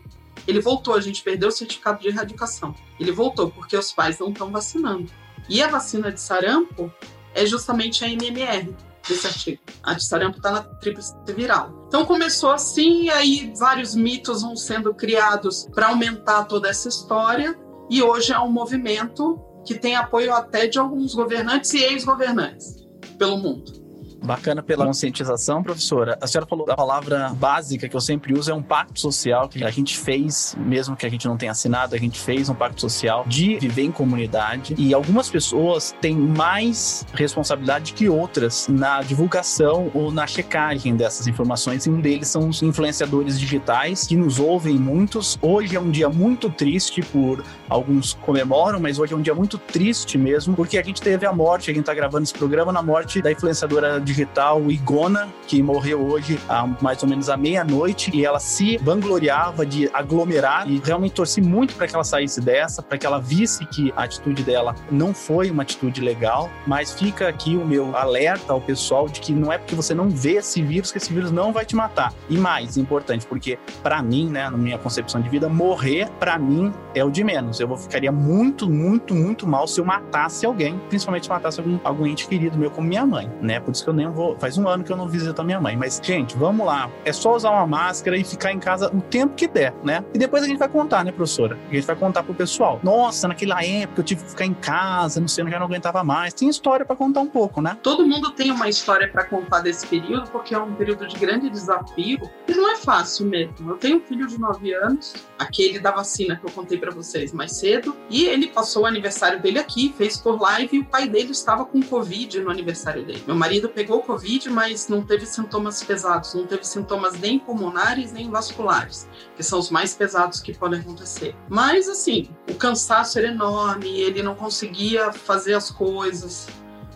[0.48, 2.76] Ele voltou, a gente perdeu o certificado de erradicação.
[3.00, 5.10] Ele voltou porque os pais não estão vacinando.
[5.48, 6.92] E a vacina de sarampo
[7.34, 8.76] é justamente a MMR
[9.08, 9.62] desse artigo.
[9.82, 11.83] A de sarampo está na tríplice viral.
[11.94, 17.56] Então começou assim, aí vários mitos vão sendo criados para aumentar toda essa história.
[17.88, 22.84] E hoje é um movimento que tem apoio até de alguns governantes e ex-governantes
[23.20, 23.83] pelo mundo.
[24.24, 26.18] Bacana pela conscientização, professora.
[26.22, 29.62] A senhora falou da palavra básica que eu sempre uso, é um pacto social que
[29.66, 32.80] a gente fez, mesmo que a gente não tenha assinado, a gente fez um pacto
[32.80, 34.76] social de viver em comunidade.
[34.78, 41.86] E algumas pessoas têm mais responsabilidade que outras na divulgação ou na checagem dessas informações.
[41.86, 45.38] E um deles são os influenciadores digitais, que nos ouvem muitos.
[45.42, 49.58] Hoje é um dia muito triste por alguns comemoram, mas hoje é um dia muito
[49.58, 52.82] triste mesmo, porque a gente teve a morte, a gente tá gravando esse programa na
[52.82, 58.12] morte da influenciadora digital digital Igona, que morreu hoje há mais ou menos à meia-noite,
[58.14, 62.82] e ela se vangloriava de aglomerar e realmente torci muito para que ela saísse dessa,
[62.84, 67.28] para que ela visse que a atitude dela não foi uma atitude legal, mas fica
[67.28, 70.62] aqui o meu alerta ao pessoal de que não é porque você não vê esse
[70.62, 72.14] vírus que esse vírus não vai te matar.
[72.30, 76.72] E mais importante, porque para mim, né, na minha concepção de vida, morrer para mim
[76.94, 77.60] é o de menos.
[77.60, 82.06] Eu ficaria muito, muito, muito mal se eu matasse alguém, principalmente se matasse algum, algum
[82.06, 83.60] ente querido meu como minha mãe, né?
[83.60, 84.38] Por isso que eu nem nem vou.
[84.38, 85.76] Faz um ano que eu não visito a minha mãe.
[85.76, 86.90] Mas, gente, vamos lá.
[87.06, 90.04] É só usar uma máscara e ficar em casa o tempo que der, né?
[90.14, 91.58] E depois a gente vai contar, né, professora?
[91.70, 92.80] A gente vai contar pro pessoal.
[92.84, 96.04] Nossa, naquela época eu tive que ficar em casa, não sei, eu já não aguentava
[96.04, 96.34] mais.
[96.34, 97.78] Tem história para contar um pouco, né?
[97.82, 101.50] Todo mundo tem uma história para contar desse período, porque é um período de grande
[101.50, 102.20] desafio.
[102.48, 103.70] E não é fácil mesmo.
[103.70, 107.32] Eu tenho um filho de 9 anos, aquele da vacina que eu contei para vocês
[107.32, 111.08] mais cedo, e ele passou o aniversário dele aqui, fez por live, e o pai
[111.08, 113.24] dele estava com Covid no aniversário dele.
[113.26, 118.14] Meu marido pegou pegou Covid, mas não teve sintomas pesados, não teve sintomas nem pulmonares
[118.14, 121.36] nem vasculares, que são os mais pesados que podem acontecer.
[121.50, 126.48] Mas, assim, o cansaço era enorme, ele não conseguia fazer as coisas,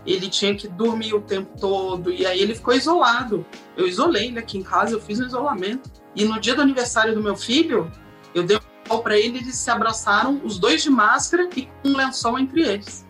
[0.06, 3.45] ele tinha que dormir o tempo todo, e aí ele ficou isolado.
[3.76, 5.91] Eu isolei ele aqui em casa, eu fiz um isolamento.
[6.15, 7.91] E no dia do aniversário do meu filho,
[8.34, 8.58] eu dei
[8.89, 12.62] um para ele, eles se abraçaram, os dois de máscara e com um lençol entre
[12.62, 13.06] eles.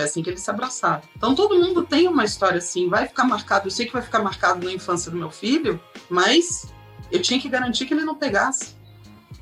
[0.00, 1.02] Foi assim que eles se abraçaram.
[1.14, 3.66] Então todo mundo tem uma história assim, vai ficar marcado.
[3.66, 6.72] Eu sei que vai ficar marcado na infância do meu filho, mas
[7.12, 8.74] eu tinha que garantir que ele não pegasse.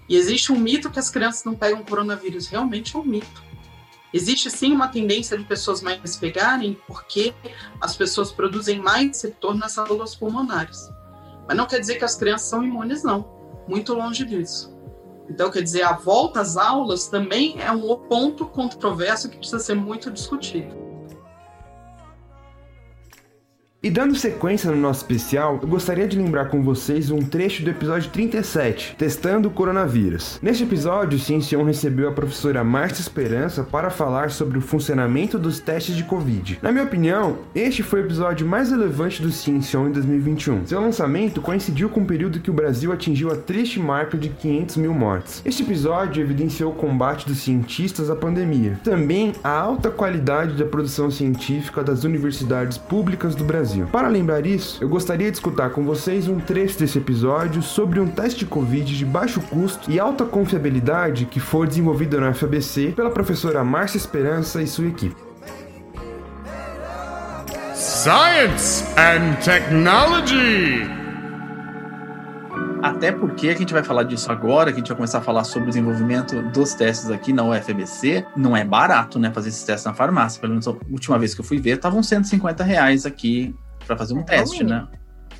[0.08, 2.48] E existe um mito que as crianças não pegam coronavírus.
[2.48, 3.44] Realmente é um mito.
[4.12, 7.32] Existe sim uma tendência de pessoas mais pegarem porque
[7.80, 10.90] as pessoas produzem mais receptor nas células pulmonares.
[11.46, 13.64] Mas não quer dizer que as crianças são imunes, não.
[13.68, 14.76] Muito longe disso.
[15.28, 19.74] Então, quer dizer, a volta às aulas também é um ponto controverso que precisa ser
[19.74, 20.87] muito discutido.
[23.80, 27.70] E dando sequência no nosso especial, eu gostaria de lembrar com vocês um trecho do
[27.70, 30.40] episódio 37, Testando o Coronavírus.
[30.42, 35.94] Neste episódio, Ciencion recebeu a professora Márcia Esperança para falar sobre o funcionamento dos testes
[35.94, 36.58] de Covid.
[36.60, 40.66] Na minha opinião, este foi o episódio mais relevante do Ciencion em 2021.
[40.66, 44.76] Seu lançamento coincidiu com o período que o Brasil atingiu a triste marca de 500
[44.78, 45.40] mil mortes.
[45.44, 51.12] Este episódio evidenciou o combate dos cientistas à pandemia, também a alta qualidade da produção
[51.12, 53.67] científica das universidades públicas do Brasil.
[53.68, 53.86] Brasil.
[53.92, 58.06] Para lembrar isso, eu gostaria de escutar com vocês um trecho desse episódio sobre um
[58.06, 63.10] teste de Covid de baixo custo e alta confiabilidade que foi desenvolvido na FABC pela
[63.10, 65.16] professora Márcia Esperança e sua equipe.
[67.74, 71.07] Science and Technology.
[72.82, 75.44] Até porque a gente vai falar disso agora, que a gente vai começar a falar
[75.44, 78.24] sobre o desenvolvimento dos testes aqui na UFBC.
[78.36, 80.40] Não é barato, né, fazer esses testes na farmácia.
[80.40, 83.54] Pelo menos a última vez que eu fui ver, estavam 150 reais aqui
[83.86, 84.86] para fazer um é teste, né?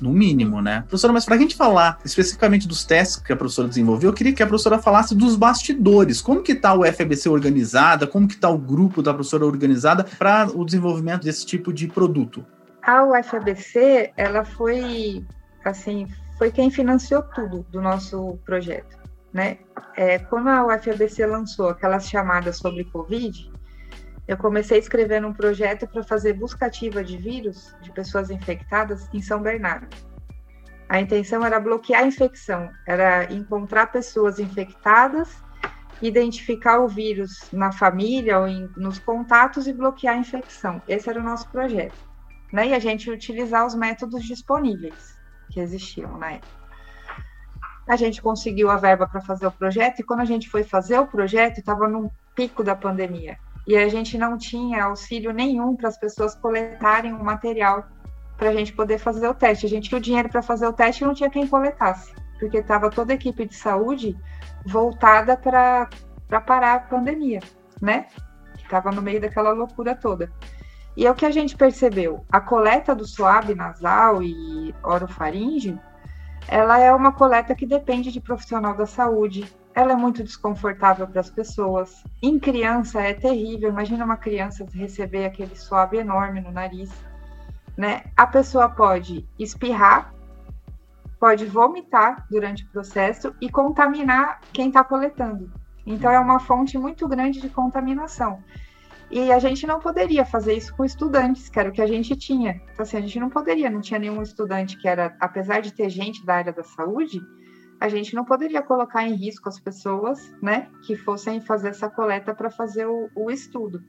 [0.01, 0.81] No mínimo, né?
[0.81, 4.33] Professora, mas para a gente falar especificamente dos testes que a professora desenvolveu, eu queria
[4.33, 6.21] que a professora falasse dos bastidores.
[6.21, 8.07] Como que está o FBC organizada?
[8.07, 12.45] Como que está o grupo da professora organizada para o desenvolvimento desse tipo de produto?
[12.81, 15.23] A UFABC, ela foi,
[15.65, 16.07] assim,
[16.39, 18.97] foi quem financiou tudo do nosso projeto,
[19.33, 19.57] né?
[19.97, 23.51] É, quando a UFABC lançou aquelas chamadas sobre Covid,
[24.25, 29.21] eu comecei escrevendo um projeto para fazer busca ativa de vírus de pessoas infectadas em
[29.21, 29.93] São Bernardo.
[30.87, 35.43] A intenção era bloquear a infecção, era encontrar pessoas infectadas,
[36.01, 40.81] identificar o vírus na família ou em, nos contatos e bloquear a infecção.
[40.87, 41.97] Esse era o nosso projeto.
[42.53, 42.69] Né?
[42.69, 45.18] E a gente utilizar os métodos disponíveis
[45.49, 46.59] que existiam na época.
[47.87, 50.99] A gente conseguiu a verba para fazer o projeto e quando a gente foi fazer
[50.99, 53.37] o projeto, estava num pico da pandemia
[53.69, 57.87] e a gente não tinha auxílio nenhum para as pessoas coletarem o material
[58.37, 59.65] para a gente poder fazer o teste.
[59.65, 62.13] A gente tinha o dinheiro para fazer o teste e não tinha quem coletasse.
[62.39, 64.17] porque estava toda a equipe de saúde
[64.65, 65.87] voltada para
[66.47, 67.41] parar a pandemia,
[67.81, 68.07] né?
[68.55, 70.31] Estava no meio daquela loucura toda.
[70.95, 75.79] E é o que a gente percebeu, a coleta do suave nasal e orofaringe,
[76.47, 81.21] ela é uma coleta que depende de profissional da saúde, ela é muito desconfortável para
[81.21, 82.03] as pessoas.
[82.21, 86.91] Em criança é terrível, imagina uma criança receber aquele suave enorme no nariz,
[87.77, 88.03] né?
[88.17, 90.13] A pessoa pode espirrar,
[91.19, 95.51] pode vomitar durante o processo e contaminar quem está coletando.
[95.85, 98.43] Então é uma fonte muito grande de contaminação.
[99.11, 102.15] E a gente não poderia fazer isso com estudantes, que era o que a gente
[102.15, 102.61] tinha.
[102.71, 105.89] Então, assim, a gente não poderia, não tinha nenhum estudante que era, apesar de ter
[105.89, 107.19] gente da área da saúde,
[107.79, 112.35] a gente não poderia colocar em risco as pessoas, né, que fossem fazer essa coleta
[112.35, 113.81] para fazer o, o, estudo.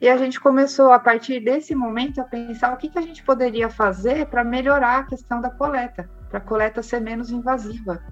[0.00, 3.22] E a gente começou, a partir desse momento, a pensar o que, que a gente
[3.22, 8.02] poderia fazer para melhorar a questão da coleta, para a coleta ser menos invasiva.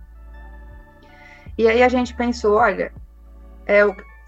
[1.58, 2.92] E aí a gente pensou, olha,
[3.66, 3.82] é,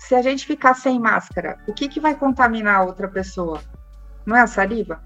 [0.06, 3.62] se a gente ficar sem máscara, o que, que vai contaminar a outra pessoa?
[4.26, 5.00] Não é a saliva?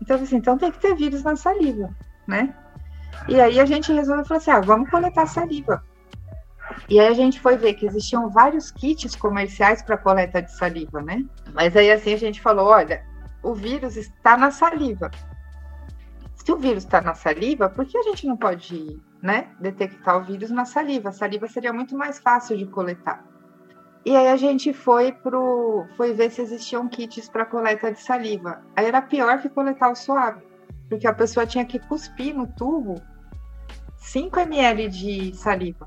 [0.00, 1.94] Então, assim, então tem que ter vírus na saliva,
[2.26, 2.54] né?
[3.28, 5.84] E aí a gente resolveu falar assim: ah, vamos coletar saliva.
[6.88, 11.02] E aí a gente foi ver que existiam vários kits comerciais para coleta de saliva,
[11.02, 11.22] né?
[11.52, 13.04] Mas aí assim a gente falou: olha,
[13.42, 15.10] o vírus está na saliva.
[16.34, 20.24] Se o vírus está na saliva, por que a gente não pode né, detectar o
[20.24, 21.10] vírus na saliva?
[21.10, 23.29] A saliva seria muito mais fácil de coletar.
[24.04, 28.62] E aí a gente foi pro foi ver se existiam kits para coleta de saliva.
[28.74, 30.42] Aí era pior que coletar o suave,
[30.88, 33.00] porque a pessoa tinha que cuspir no tubo
[33.96, 35.86] 5 ml de saliva.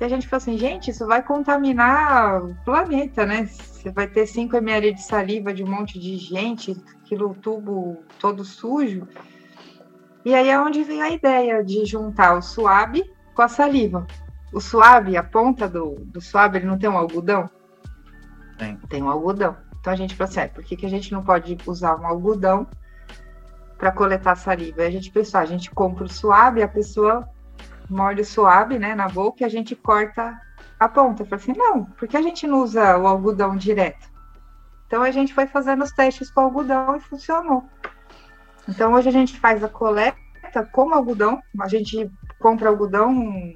[0.00, 3.44] E a gente falou assim, gente, isso vai contaminar o planeta, né?
[3.44, 8.42] Você vai ter 5 ml de saliva de um monte de gente, aquilo tubo todo
[8.42, 9.06] sujo.
[10.24, 14.06] E aí é onde veio a ideia de juntar o suave com a saliva
[14.52, 17.48] o suave, a ponta do, do suave, ele não tem um algodão?
[18.58, 18.76] Tem.
[18.88, 19.56] Tem um algodão.
[19.80, 22.06] Então a gente falou assim, é, por que, que a gente não pode usar um
[22.06, 22.66] algodão
[23.78, 24.82] para coletar saliva?
[24.82, 27.28] E a gente pensou, ah, a gente compra o suave, a pessoa
[27.88, 30.38] morde o suave, né, na boca e a gente corta
[30.78, 31.22] a ponta.
[31.22, 34.08] Eu falei assim, não, por que a gente não usa o algodão direto?
[34.86, 37.64] Então a gente foi fazendo os testes com algodão e funcionou.
[38.68, 40.18] Então hoje a gente faz a coleta
[40.72, 43.54] com algodão, a gente compra algodão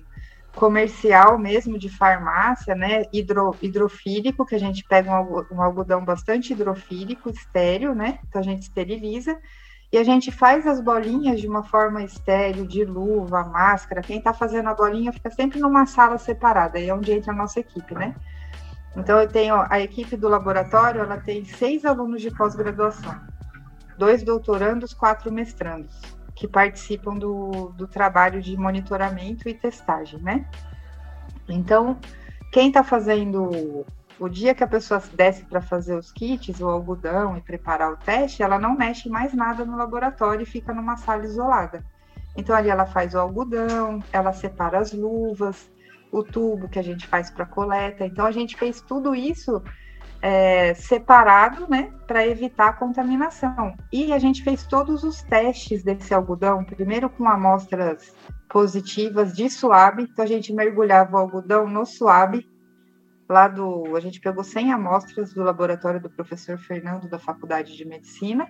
[0.55, 6.53] comercial mesmo de farmácia, né, hidro, hidrofílico, que a gente pega um, um algodão bastante
[6.53, 9.37] hidrofílico, estéreo, né, então a gente esteriliza,
[9.93, 14.33] e a gente faz as bolinhas de uma forma estéreo, de luva, máscara, quem está
[14.33, 17.95] fazendo a bolinha fica sempre numa sala separada, aí é onde entra a nossa equipe,
[17.95, 18.15] né.
[18.97, 23.21] Então eu tenho a equipe do laboratório, ela tem seis alunos de pós-graduação,
[23.99, 30.45] dois doutorandos, quatro mestrandos que participam do, do trabalho de monitoramento e testagem, né?
[31.49, 31.99] Então,
[32.51, 33.85] quem está fazendo
[34.19, 37.97] o dia que a pessoa desce para fazer os kits, o algodão e preparar o
[37.97, 41.85] teste, ela não mexe mais nada no laboratório e fica numa sala isolada.
[42.37, 45.71] Então ali ela faz o algodão, ela separa as luvas,
[46.11, 48.07] o tubo que a gente faz para coleta.
[48.07, 49.63] Então a gente fez tudo isso
[50.25, 53.77] é, separado, né, para evitar a contaminação.
[53.93, 58.11] E a gente fez todos os testes desse algodão, primeiro com amostras
[58.49, 62.49] positivas de suave, então a gente mergulhava o algodão no suave,
[63.29, 67.85] lá do, a gente pegou 100 amostras do laboratório do professor Fernando da Faculdade de
[67.85, 68.49] Medicina,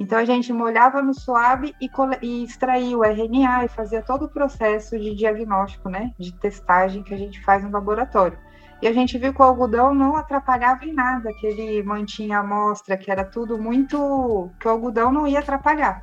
[0.00, 1.90] então a gente molhava no suave e,
[2.22, 7.12] e extraía o RNA e fazia todo o processo de diagnóstico, né, de testagem que
[7.12, 8.38] a gente faz no laboratório.
[8.82, 12.40] E a gente viu que o algodão não atrapalhava em nada, que ele mantinha a
[12.40, 14.50] amostra, que era tudo muito.
[14.58, 16.02] que o algodão não ia atrapalhar.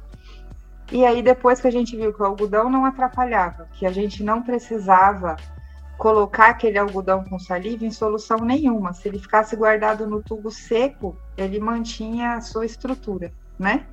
[0.89, 4.23] E aí, depois que a gente viu que o algodão não atrapalhava, que a gente
[4.23, 5.35] não precisava
[5.97, 8.93] colocar aquele algodão com saliva em solução nenhuma.
[8.93, 13.85] Se ele ficasse guardado no tubo seco, ele mantinha a sua estrutura, né?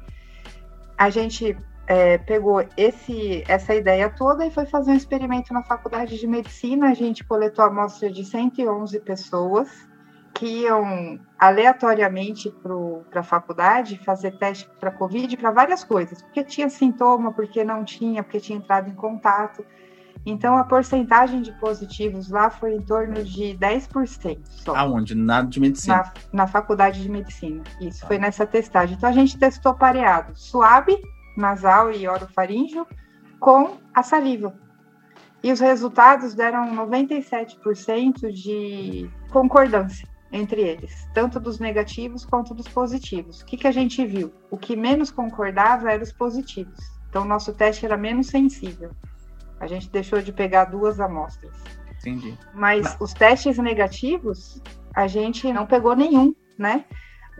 [0.96, 6.18] A gente é, pegou esse, essa ideia toda e foi fazer um experimento na faculdade
[6.18, 6.90] de medicina.
[6.90, 9.68] A gente coletou a amostra de 111 pessoas
[10.34, 12.50] que iam aleatoriamente
[13.10, 17.84] para a faculdade fazer teste para Covid para várias coisas, porque tinha sintoma, porque não
[17.84, 19.64] tinha, porque tinha entrado em contato.
[20.26, 24.74] Então, a porcentagem de positivos lá foi em torno de 10% só.
[24.74, 25.14] Aonde?
[25.14, 25.96] Na de medicina?
[25.96, 27.62] Na, na faculdade de medicina.
[27.80, 28.96] Isso, foi nessa testagem.
[28.96, 31.00] Então, a gente testou pareado suave
[31.36, 32.86] nasal e orofaríngeo
[33.38, 34.54] com a saliva.
[35.42, 43.40] E os resultados deram 97% de concordância entre eles, tanto dos negativos quanto dos positivos.
[43.40, 44.32] O que, que a gente viu?
[44.50, 46.78] O que menos concordava eram os positivos.
[47.08, 48.90] Então, o nosso teste era menos sensível.
[49.60, 51.54] A gente deixou de pegar duas amostras.
[52.00, 52.36] Entendi.
[52.52, 54.60] Mas os testes negativos,
[54.94, 56.84] a gente não pegou nenhum, né?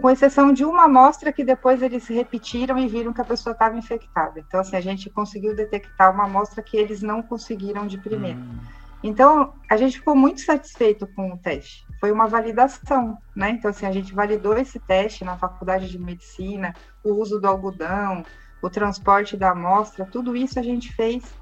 [0.01, 3.77] Com exceção de uma amostra que depois eles repetiram e viram que a pessoa estava
[3.77, 4.41] infectada.
[4.41, 8.41] Então, assim, a gente conseguiu detectar uma amostra que eles não conseguiram de primeira.
[8.41, 8.61] Hum,
[9.03, 11.87] Então, a gente ficou muito satisfeito com o teste.
[12.01, 13.51] Foi uma validação, né?
[13.51, 16.75] Então, assim, a gente validou esse teste na faculdade de medicina,
[17.05, 18.27] o uso do algodão,
[18.63, 21.39] o transporte da amostra, tudo isso a gente fez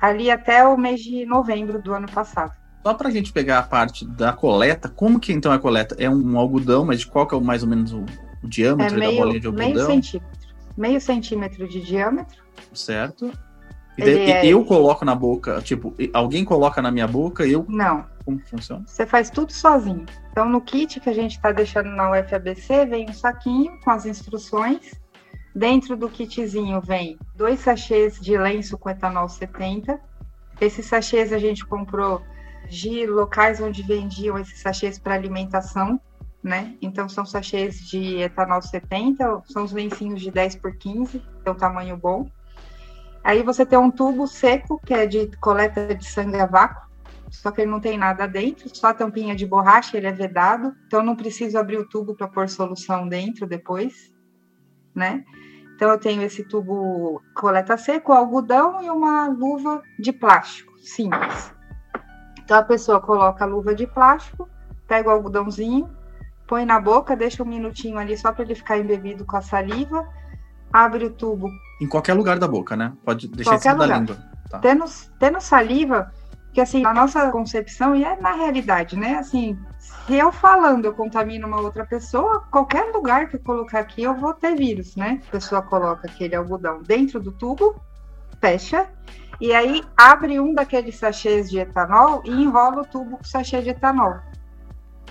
[0.00, 2.57] ali até o mês de novembro do ano passado.
[2.82, 5.94] Só pra gente pegar a parte da coleta, como que então é a coleta?
[5.98, 8.46] É um algodão, mas de qual que é o- mais ou menos o, o É
[8.48, 9.86] diâmetro da bolinha meio, de meio algodão?
[10.02, 10.38] centímetro.
[10.76, 12.42] Meio centímetro de diâmetro.
[12.72, 13.30] Certo?
[13.96, 17.66] E daí é- eu coloco na boca, tipo, e- alguém coloca na minha boca, eu.
[17.68, 18.84] Não, Como funciona?
[18.86, 20.04] Você faz tudo sozinho.
[20.30, 24.04] Então, no kit que a gente está deixando na UFABC, vem um saquinho com as
[24.04, 24.92] instruções.
[25.54, 29.98] Dentro do kitzinho vem dois sachês de lenço com etanol 70.
[30.60, 32.20] Esses sachês a gente comprou
[32.68, 36.00] de locais onde vendiam esses sachês para alimentação,
[36.42, 36.76] né?
[36.80, 41.56] Então, são sachês de etanol 70, são os lencinhos de 10 por 15, tem um
[41.56, 42.30] tamanho bom.
[43.24, 46.88] Aí você tem um tubo seco, que é de coleta de sangue a vácuo
[47.30, 50.74] só que ele não tem nada dentro, só a tampinha de borracha, ele é vedado,
[50.86, 54.14] então não preciso abrir o tubo para pôr solução dentro depois,
[54.94, 55.24] né?
[55.74, 61.52] Então eu tenho esse tubo coleta seco, algodão e uma luva de plástico, simples.
[62.48, 64.48] Então a pessoa coloca a luva de plástico,
[64.86, 65.86] pega o algodãozinho,
[66.46, 70.08] põe na boca, deixa um minutinho ali só para ele ficar embebido com a saliva,
[70.72, 72.94] abre o tubo Em qualquer lugar da boca, né?
[73.04, 73.98] Pode deixar em cima da lugar.
[74.00, 74.16] língua.
[74.48, 74.60] Tá.
[74.60, 74.86] tendo,
[75.20, 76.10] tendo saliva,
[76.54, 79.16] que assim, na nossa concepção, e é na realidade, né?
[79.16, 84.04] Assim, se eu falando eu contamino uma outra pessoa, qualquer lugar que eu colocar aqui
[84.04, 85.20] eu vou ter vírus, né?
[85.28, 87.78] A pessoa coloca aquele algodão dentro do tubo,
[88.40, 88.88] fecha,
[89.40, 93.70] e aí abre um daqueles sachês de etanol e enrola o tubo com sachê de
[93.70, 94.16] etanol.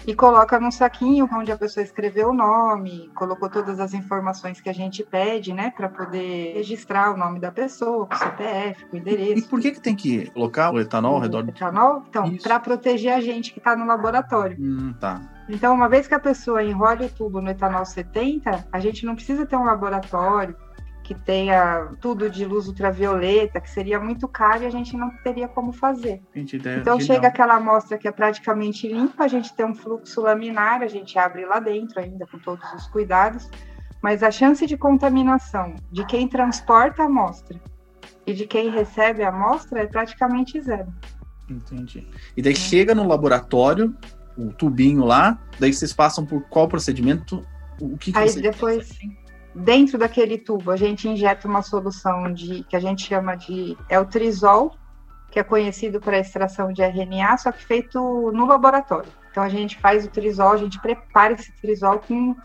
[0.06, 4.70] E coloca num saquinho onde a pessoa escreveu o nome, colocou todas as informações que
[4.70, 8.96] a gente pede, né, para poder registrar o nome da pessoa, com o CPF, com
[8.96, 9.50] o E endereço.
[9.50, 11.50] por que, que tem que colocar o etanol ao redor do.
[11.50, 12.04] Etanol?
[12.10, 14.56] Então, para proteger a gente que está no laboratório.
[14.58, 15.20] Hum, tá.
[15.50, 19.16] Então, uma vez que a pessoa enrola o tubo no etanol 70, a gente não
[19.16, 20.56] precisa ter um laboratório
[21.08, 25.48] que tenha tudo de luz ultravioleta, que seria muito caro e a gente não teria
[25.48, 26.22] como fazer.
[26.36, 30.88] Então chega aquela amostra que é praticamente limpa, a gente tem um fluxo laminar, a
[30.88, 33.50] gente abre lá dentro ainda com todos os cuidados,
[34.02, 37.58] mas a chance de contaminação de quem transporta a amostra
[38.26, 40.94] e de quem recebe a amostra é praticamente zero.
[41.50, 42.06] Entendi.
[42.36, 43.96] E daí chega no laboratório,
[44.38, 47.48] o tubinho lá, daí vocês passam por qual procedimento?
[47.80, 48.90] O que, que Aí depois,
[49.58, 54.06] dentro daquele tubo, a gente injeta uma solução de que a gente chama de o
[54.06, 54.76] trisol,
[55.32, 58.00] que é conhecido para extração de RNA, só que feito
[58.32, 59.12] no laboratório.
[59.32, 62.36] Então a gente faz o trisol, a gente prepara esse trisol com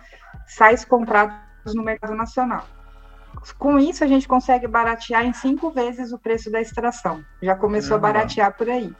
[0.47, 1.37] sais comprados
[1.75, 2.67] no mercado nacional.
[3.59, 7.25] Com isso a gente consegue baratear em cinco vezes o preço da extração.
[7.43, 8.95] Já começou a baratear por aí.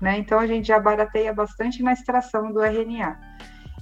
[0.00, 0.18] Né?
[0.18, 3.18] Então a gente já barateia bastante na extração do RNA.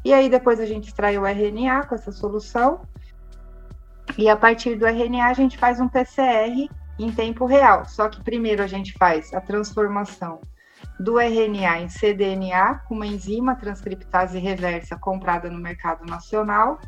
[0.05, 2.81] E aí depois a gente extrai o RNA com essa solução.
[4.19, 7.85] E a partir do RNA a gente faz um PCR em tempo real.
[7.87, 10.41] Só que primeiro a gente faz a transformação
[10.99, 16.79] do RNA em cDNA com uma enzima transcriptase reversa comprada no mercado nacional.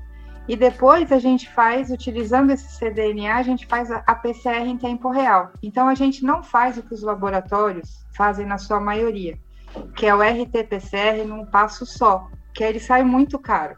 [0.47, 5.11] E depois a gente faz, utilizando esse cDNA, a gente faz a PCR em tempo
[5.11, 5.51] real.
[5.63, 9.39] Então a gente não faz o que os laboratórios fazem na sua maioria,
[9.97, 13.75] que é o RT-PCR num passo só, que ele sai muito caro.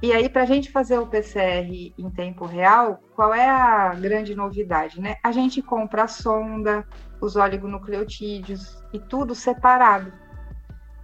[0.00, 4.32] E aí, para a gente fazer o PCR em tempo real, qual é a grande
[4.32, 5.16] novidade, né?
[5.24, 6.86] A gente compra a sonda,
[7.20, 10.12] os oligonucleotídeos e tudo separado.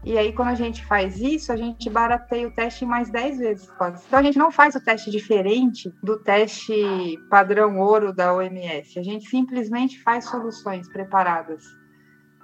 [0.04, 3.70] E aí, quando a gente faz isso, a gente barateia o teste mais 10 vezes
[3.70, 4.04] quase.
[4.06, 8.96] Então, a gente não faz o teste diferente do teste padrão ouro da OMS.
[8.96, 11.64] A gente simplesmente faz soluções preparadas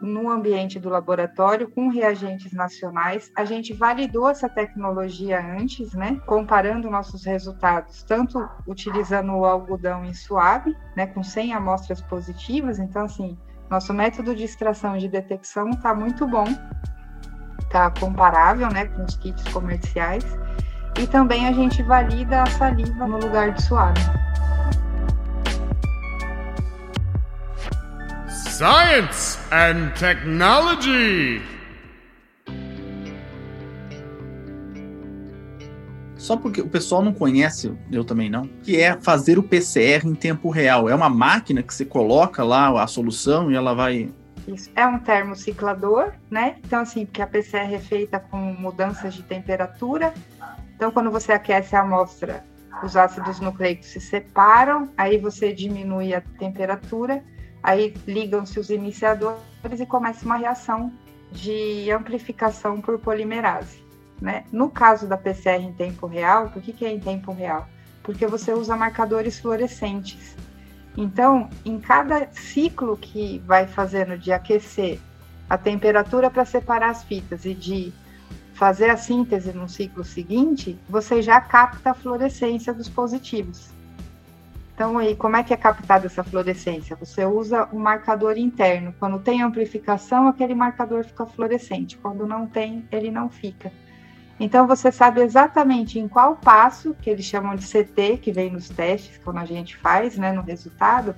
[0.00, 3.30] no ambiente do laboratório com reagentes nacionais.
[3.36, 6.20] A gente validou essa tecnologia antes, né?
[6.26, 11.06] Comparando nossos resultados, tanto utilizando o algodão em suave, né?
[11.06, 12.78] Com 100 amostras positivas.
[12.78, 13.36] Então, assim,
[13.68, 16.46] nosso método de extração e de detecção está muito bom
[17.70, 20.24] está comparável né, com os kits comerciais.
[20.98, 24.00] E também a gente valida a saliva no lugar de suave.
[28.60, 31.40] Science and technology.
[36.18, 40.14] Só porque o pessoal não conhece, eu também não, que é fazer o PCR em
[40.14, 40.90] tempo real.
[40.90, 44.10] É uma máquina que você coloca lá a solução e ela vai.
[44.46, 46.56] Isso é um termociclador, né?
[46.62, 50.12] Então, assim, porque a PCR é feita com mudanças de temperatura.
[50.76, 52.44] Então, quando você aquece a amostra,
[52.82, 57.24] os ácidos nucleicos se separam, aí você diminui a temperatura,
[57.62, 59.40] aí ligam-se os iniciadores
[59.78, 60.92] e começa uma reação
[61.30, 63.82] de amplificação por polimerase.
[64.20, 64.44] Né?
[64.52, 67.68] No caso da PCR em tempo real, por que, que é em tempo real?
[68.02, 70.36] Porque você usa marcadores fluorescentes.
[70.96, 74.98] Então, em cada ciclo que vai fazendo de aquecer
[75.48, 77.92] a temperatura para separar as fitas e de
[78.52, 83.70] fazer a síntese no ciclo seguinte, você já capta a fluorescência dos positivos.
[84.80, 86.96] Então, aí, como é que é captada essa fluorescência?
[86.96, 88.94] Você usa um marcador interno.
[88.98, 91.98] Quando tem amplificação, aquele marcador fica fluorescente.
[91.98, 93.70] Quando não tem, ele não fica.
[94.40, 98.70] Então, você sabe exatamente em qual passo, que eles chamam de CT, que vem nos
[98.70, 101.14] testes, quando a gente faz, né, no resultado,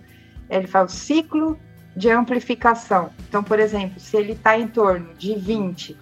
[0.50, 1.56] ele faz o ciclo
[1.94, 3.10] de amplificação.
[3.28, 5.96] Então, por exemplo, se ele está em torno de 20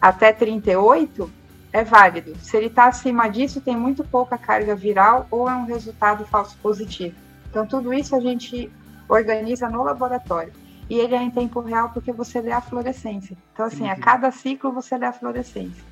[0.00, 1.30] até 38,
[1.72, 2.36] é válido.
[2.40, 6.56] Se ele está acima disso, tem muito pouca carga viral ou é um resultado falso
[6.62, 7.14] positivo.
[7.48, 8.70] Então, tudo isso a gente
[9.08, 10.52] organiza no laboratório.
[10.88, 13.36] E ele é em tempo real porque você lê a fluorescência.
[13.52, 15.82] Então, assim, a cada ciclo você lê a fluorescência.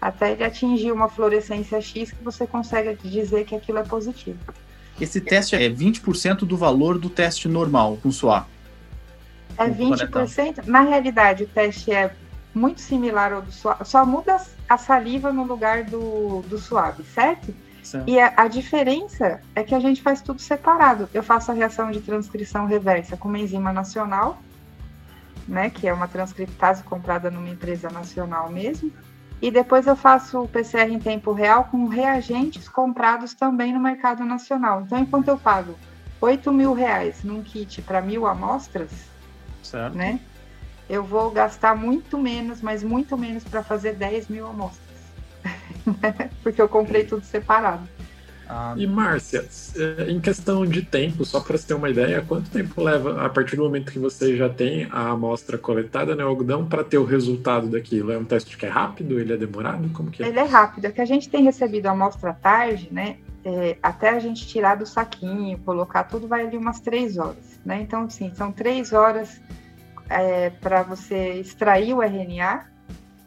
[0.00, 4.38] Até ele atingir uma fluorescência X que você consegue dizer que aquilo é positivo.
[5.00, 8.46] Esse teste é 20% do valor do teste normal com suave.
[9.58, 10.66] É 20%.
[10.66, 12.14] Na realidade, o teste é
[12.54, 14.40] muito similar ao do suave, só muda
[14.70, 17.52] a saliva no lugar do, do suave, certo?
[17.82, 18.08] certo.
[18.08, 21.08] E a, a, diferença é que a gente faz tudo separado.
[21.12, 24.40] Eu faço a reação de transcrição reversa com uma enzima nacional,
[25.48, 28.92] né, que é uma transcriptase comprada numa empresa nacional mesmo.
[29.42, 34.24] E depois eu faço o PCR em tempo real com reagentes comprados também no mercado
[34.24, 34.82] nacional.
[34.82, 35.74] Então, enquanto eu pago
[36.20, 38.90] 8 mil reais num kit para mil amostras,
[39.64, 39.96] certo.
[39.96, 40.20] né?
[40.90, 44.90] Eu vou gastar muito menos, mas muito menos para fazer 10 mil amostras.
[46.42, 47.88] Porque eu comprei tudo separado.
[48.48, 52.50] Ah, e Márcia, é, em questão de tempo, só para você ter uma ideia, quanto
[52.50, 56.66] tempo leva a partir do momento que você já tem a amostra coletada no algodão
[56.66, 58.10] para ter o resultado daquilo?
[58.10, 59.20] É um teste que é rápido?
[59.20, 59.88] Ele é demorado?
[59.90, 60.26] Como que é?
[60.26, 60.86] Ele é rápido.
[60.86, 63.18] É que a gente tem recebido a amostra tarde, né?
[63.44, 67.80] É, até a gente tirar do saquinho, colocar tudo, vai ali umas três horas, né?
[67.80, 69.40] Então, sim, são três horas
[70.10, 72.68] é, para você extrair o RNA.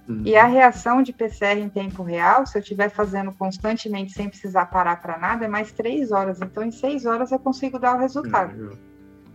[0.07, 0.21] Uhum.
[0.25, 4.65] E a reação de PCR em tempo real, se eu estiver fazendo constantemente sem precisar
[4.65, 6.41] parar para nada, é mais três horas.
[6.41, 8.53] Então, em seis horas eu consigo dar o resultado.
[8.53, 8.77] Uhum.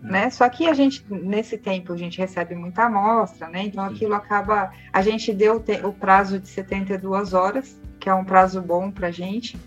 [0.02, 0.30] Né?
[0.30, 3.64] Só que a gente, nesse tempo, a gente recebe muita amostra, né?
[3.64, 4.70] Então aquilo acaba.
[4.92, 9.10] A gente deu o prazo de 72 horas, que é um prazo bom para a
[9.10, 9.58] gente.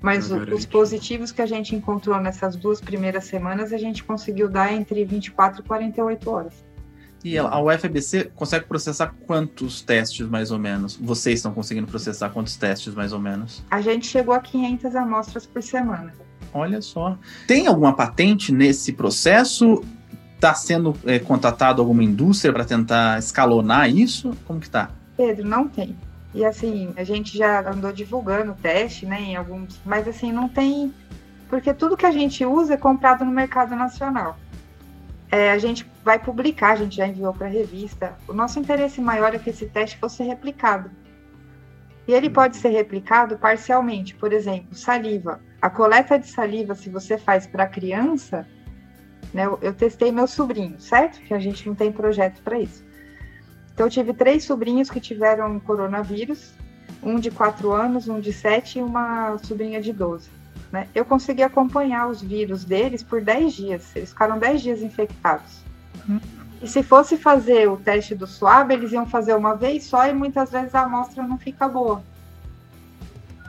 [0.00, 4.48] Mas o, os positivos que a gente encontrou nessas duas primeiras semanas, a gente conseguiu
[4.48, 6.67] dar entre 24 e 48 horas.
[7.24, 10.96] E a UFABC consegue processar quantos testes, mais ou menos?
[10.96, 13.64] Vocês estão conseguindo processar quantos testes, mais ou menos?
[13.70, 16.12] A gente chegou a 500 amostras por semana.
[16.54, 17.18] Olha só.
[17.46, 19.82] Tem alguma patente nesse processo?
[20.36, 24.32] Está sendo é, contatado alguma indústria para tentar escalonar isso?
[24.46, 24.90] Como que tá?
[25.16, 25.96] Pedro, não tem.
[26.32, 30.48] E assim, a gente já andou divulgando o teste, né, em alguns, mas assim, não
[30.48, 30.94] tem,
[31.48, 34.38] porque tudo que a gente usa é comprado no mercado nacional
[35.30, 38.16] é, a gente vai publicar, a gente já enviou para a revista.
[38.26, 40.90] O nosso interesse maior é que esse teste fosse replicado.
[42.06, 45.40] E ele pode ser replicado parcialmente, por exemplo, saliva.
[45.60, 48.46] A coleta de saliva, se você faz para criança,
[49.34, 51.20] né, eu, eu testei meu sobrinho, certo?
[51.20, 52.82] Que a gente não tem projeto para isso.
[53.74, 56.54] Então, eu tive três sobrinhos que tiveram coronavírus,
[57.02, 60.37] um de 4 anos, um de 7 e uma sobrinha de 12.
[60.70, 60.88] Né?
[60.94, 63.96] Eu consegui acompanhar os vírus deles por 10 dias.
[63.96, 65.62] Eles ficaram 10 dias infectados.
[66.08, 66.20] Uhum.
[66.60, 70.12] E se fosse fazer o teste do suave, eles iam fazer uma vez só e
[70.12, 72.02] muitas vezes a amostra não fica boa.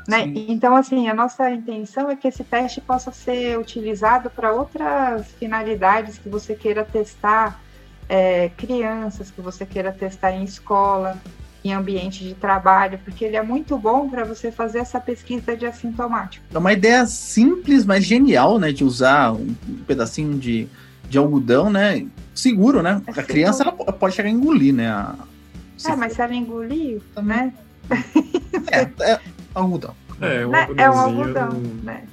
[0.07, 0.24] Né?
[0.47, 6.17] Então, assim, a nossa intenção é que esse teste possa ser utilizado para outras finalidades
[6.17, 7.59] que você queira testar,
[8.07, 11.15] é, crianças que você queira testar em escola,
[11.64, 15.66] em ambiente de trabalho, porque ele é muito bom para você fazer essa pesquisa de
[15.66, 16.45] assintomático.
[16.53, 19.53] É uma ideia simples, mas genial, né, de usar um
[19.86, 20.68] pedacinho de,
[21.10, 23.01] de algodão, né, seguro, né?
[23.07, 24.89] É a criança ela pode chegar a engolir, né?
[24.89, 25.16] A...
[25.86, 27.53] É, mas se ela engolir, né?
[28.72, 29.20] É, é
[29.53, 29.95] algodão.
[30.22, 30.68] É, um né?
[30.78, 31.49] é um algodão,
[31.84, 32.03] né?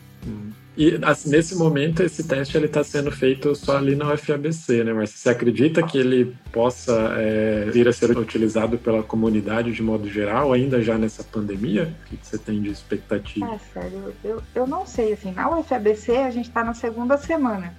[0.76, 4.92] E assim, nesse momento, esse teste ele está sendo feito só ali na UFABC, né?
[4.92, 10.06] Mas você acredita que ele possa é, vir a ser utilizado pela comunidade de modo
[10.10, 11.94] geral, ainda já nessa pandemia?
[12.02, 13.54] O que você tem de expectativa?
[13.54, 17.74] É, sério, eu, eu não sei, assim, na UFABC a gente está na segunda semana.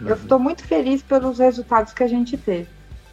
[0.00, 0.08] Uhum.
[0.08, 2.68] Eu estou muito feliz pelos resultados que a gente teve.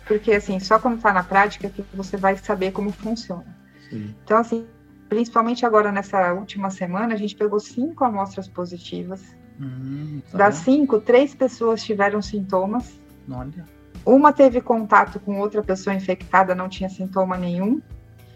[0.07, 3.45] Porque, assim, só quando está na prática que você vai saber como funciona.
[3.89, 4.15] Sim.
[4.23, 4.65] Então, assim,
[5.09, 9.35] principalmente agora nessa última semana, a gente pegou cinco amostras positivas.
[9.59, 12.99] Hum, tá das cinco, três pessoas tiveram sintomas.
[13.29, 13.65] Olha.
[14.05, 17.81] Uma teve contato com outra pessoa infectada, não tinha sintoma nenhum.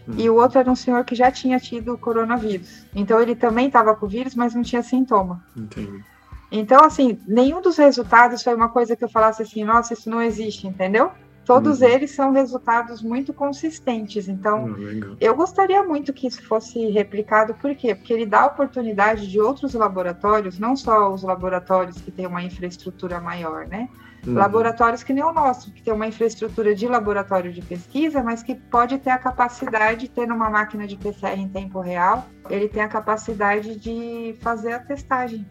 [0.08, 0.14] Hum.
[0.18, 2.84] E o outro era um senhor que já tinha tido coronavírus.
[2.94, 5.44] Então ele também estava com o vírus, mas não tinha sintoma.
[5.56, 6.02] Entendi.
[6.50, 10.20] Então, assim, nenhum dos resultados foi uma coisa que eu falasse assim, nossa, isso não
[10.20, 11.10] existe, entendeu?
[11.44, 11.88] Todos uhum.
[11.88, 14.28] eles são resultados muito consistentes.
[14.28, 17.94] Então, uhum, eu gostaria muito que isso fosse replicado, por quê?
[17.94, 23.20] Porque ele dá oportunidade de outros laboratórios, não só os laboratórios que têm uma infraestrutura
[23.20, 23.88] maior, né?
[24.26, 24.34] Uhum.
[24.34, 28.54] Laboratórios que nem o nosso, que tem uma infraestrutura de laboratório de pesquisa, mas que
[28.54, 32.88] pode ter a capacidade, ter uma máquina de PCR em tempo real, ele tem a
[32.88, 35.44] capacidade de fazer a testagem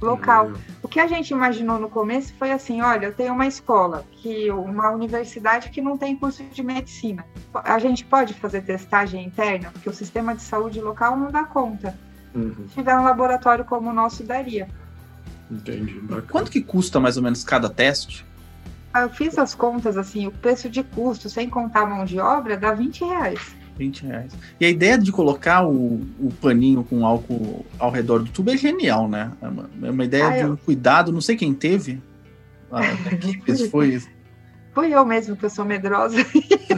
[0.00, 0.46] local.
[0.46, 0.54] Uhum.
[0.82, 4.50] O que a gente imaginou no começo foi assim: olha, eu tenho uma escola, que
[4.50, 7.24] uma universidade que não tem curso de medicina.
[7.54, 11.96] A gente pode fazer testagem interna, porque o sistema de saúde local não dá conta.
[12.34, 12.68] Uhum.
[12.68, 14.68] Se tiver um laboratório como o nosso, daria.
[15.50, 15.94] Entendi.
[16.00, 16.26] Bacana.
[16.30, 18.24] Quanto que custa mais ou menos cada teste?
[18.94, 22.56] Eu fiz as contas assim, o preço de custo, sem contar a mão de obra,
[22.56, 23.59] dá 20 reais.
[23.80, 24.32] 20 reais.
[24.60, 28.56] E a ideia de colocar o, o paninho com álcool ao redor do tubo é
[28.56, 29.32] genial, né?
[29.40, 32.00] É uma, é uma ideia ah, de um cuidado, não sei quem teve.
[32.70, 34.02] A equipe foi.
[34.74, 36.18] Fui eu mesmo, que eu sou medrosa.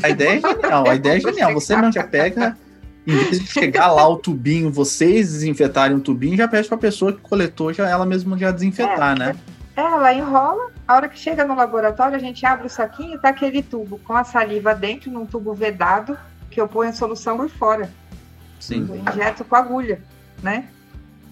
[0.03, 1.53] A ideia é genial, a ideia é genial.
[1.55, 2.57] Você mesmo já pega,
[3.07, 6.80] em vez de chegar lá o tubinho, vocês desinfetarem o tubinho, já pede para a
[6.80, 9.36] pessoa que coletou, já ela mesma já desinfetar, é, né?
[9.76, 13.30] É, ela enrola, a hora que chega no laboratório, a gente abre o saquinho, tá
[13.30, 16.16] aquele tubo com a saliva dentro, num tubo vedado,
[16.53, 17.90] que eu ponho a solução por fora.
[18.61, 18.86] Sim.
[18.88, 20.00] Eu injeto com agulha,
[20.42, 20.68] né?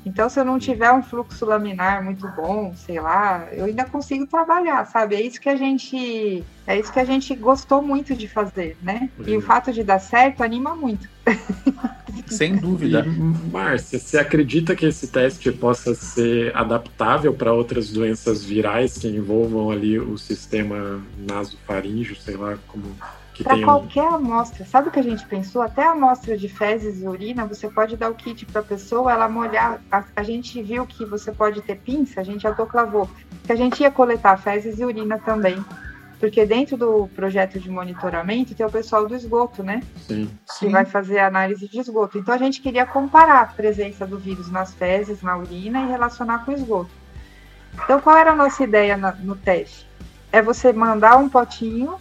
[0.05, 4.27] Então, se eu não tiver um fluxo laminar muito bom, sei lá, eu ainda consigo
[4.27, 5.15] trabalhar, sabe?
[5.15, 9.11] É isso que a gente, é isso que a gente gostou muito de fazer, né?
[9.27, 11.07] E o fato de dar certo anima muito.
[12.27, 13.05] Sem dúvida.
[13.07, 19.07] E, Márcia, você acredita que esse teste possa ser adaptável para outras doenças virais que
[19.07, 22.85] envolvam ali o sistema nasofaríngeo, sei lá como
[23.43, 24.65] para qualquer amostra.
[24.65, 25.63] Sabe o que a gente pensou?
[25.63, 29.13] Até a amostra de fezes e urina, você pode dar o kit para a pessoa,
[29.13, 29.81] ela molhar.
[29.91, 33.09] A, a, gente viu que você pode ter pinça, a gente autoclavou.
[33.45, 35.65] Que a gente ia coletar fezes e urina também.
[36.19, 39.83] Porque dentro do projeto de monitoramento tem o pessoal do esgoto, né?
[39.97, 40.31] Sim.
[40.59, 42.19] Que vai fazer análise de esgoto.
[42.19, 46.45] Então a gente queria comparar a presença do vírus nas fezes, na urina e relacionar
[46.45, 46.91] com o esgoto.
[47.85, 49.89] Então qual era a nossa ideia no teste?
[50.31, 51.99] É você mandar um potinho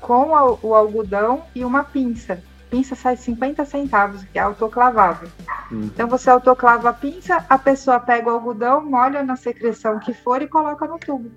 [0.00, 0.30] com
[0.62, 2.42] o algodão e uma pinça.
[2.70, 5.28] Pinça sai 50 centavos, que é autoclavável.
[5.70, 5.82] Hum.
[5.84, 10.42] Então você autoclava a pinça, a pessoa pega o algodão, molha na secreção que for
[10.42, 11.30] e coloca no tubo.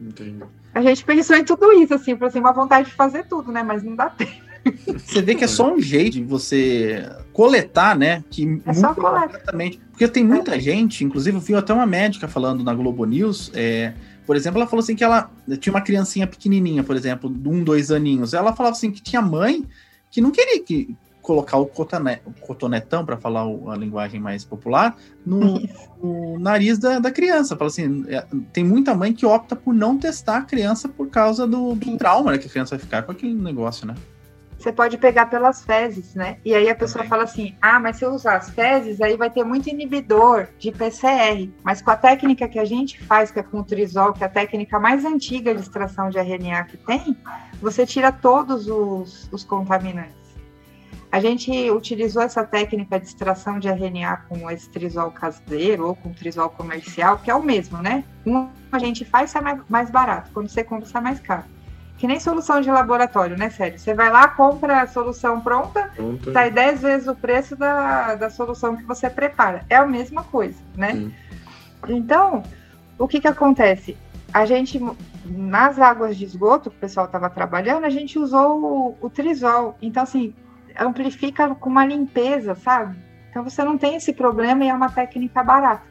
[0.00, 0.42] Entendi.
[0.74, 3.62] A gente pensou em tudo isso, assim, por assim, uma vontade de fazer tudo, né?
[3.62, 4.50] Mas não dá tempo.
[4.86, 8.22] Você vê que é só um jeito de você coletar, né?
[8.30, 9.52] Que é só coletar.
[9.90, 10.60] Porque tem muita é.
[10.60, 13.94] gente, inclusive eu vi até uma médica falando na Globo News, é,
[14.26, 17.62] por exemplo, ela falou assim que ela tinha uma criancinha pequenininha, por exemplo, de um,
[17.62, 18.34] dois aninhos.
[18.34, 19.66] Ela falava assim que tinha mãe
[20.10, 24.96] que não queria que colocar o, cotonet, o cotonetão, para falar a linguagem mais popular,
[25.24, 25.60] no,
[26.02, 27.56] no nariz da, da, criança.
[27.56, 31.46] Fala assim, é, tem muita mãe que opta por não testar a criança por causa
[31.46, 33.94] do, do trauma né, que a criança vai ficar com aquele negócio, né?
[34.60, 36.36] Você pode pegar pelas fezes, né?
[36.44, 39.30] E aí a pessoa fala assim: ah, mas se eu usar as fezes, aí vai
[39.30, 41.50] ter muito inibidor de PCR.
[41.64, 44.26] Mas com a técnica que a gente faz, que é com o trisol, que é
[44.26, 47.16] a técnica mais antiga de extração de RNA que tem,
[47.60, 50.20] você tira todos os, os contaminantes.
[51.10, 56.12] A gente utilizou essa técnica de extração de RNA com esse trisol caseiro ou com
[56.12, 58.04] trisol comercial, que é o mesmo, né?
[58.26, 61.44] Um a gente faz sai mais barato, quando você compra sai mais caro
[62.00, 63.78] que nem solução de laboratório, né, sério?
[63.78, 66.32] Você vai lá, compra a solução pronta, pronta.
[66.32, 69.66] sai 10 vezes o preço da, da solução que você prepara.
[69.68, 70.92] É a mesma coisa, né?
[70.92, 71.14] Sim.
[71.88, 72.42] Então,
[72.98, 73.98] o que que acontece?
[74.32, 74.80] A gente,
[75.26, 79.76] nas águas de esgoto que o pessoal estava trabalhando, a gente usou o, o trisol.
[79.82, 80.32] Então, assim,
[80.80, 82.96] amplifica com uma limpeza, sabe?
[83.28, 85.84] Então você não tem esse problema e é uma técnica barata.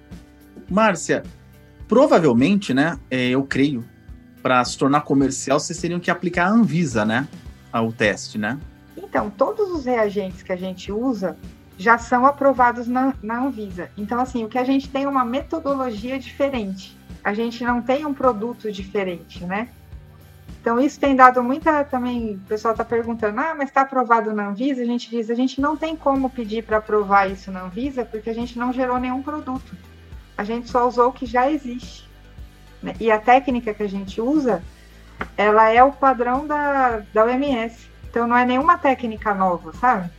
[0.68, 1.22] Márcia,
[1.88, 3.86] provavelmente, né, é, eu creio
[4.42, 7.28] para se tornar comercial, vocês teriam que aplicar a Anvisa, né?
[7.72, 8.58] Ao teste, né?
[8.96, 11.38] Então, todos os reagentes que a gente usa
[11.78, 13.90] já são aprovados na, na Anvisa.
[13.98, 16.98] Então, assim, o que a gente tem é uma metodologia diferente.
[17.24, 19.70] A gente não tem um produto diferente, né?
[20.62, 22.36] Então, isso tem dado muita também.
[22.36, 24.82] O pessoal está perguntando, ah, mas está aprovado na Anvisa?
[24.82, 28.30] A gente diz, a gente não tem como pedir para aprovar isso na Anvisa, porque
[28.30, 29.78] a gente não gerou nenhum produto.
[30.38, 32.09] A gente só usou o que já existe.
[32.82, 32.96] Né?
[33.00, 34.64] E a técnica que a gente usa,
[35.36, 37.90] ela é o padrão da, da OMS.
[38.10, 40.10] Então, não é nenhuma técnica nova, sabe?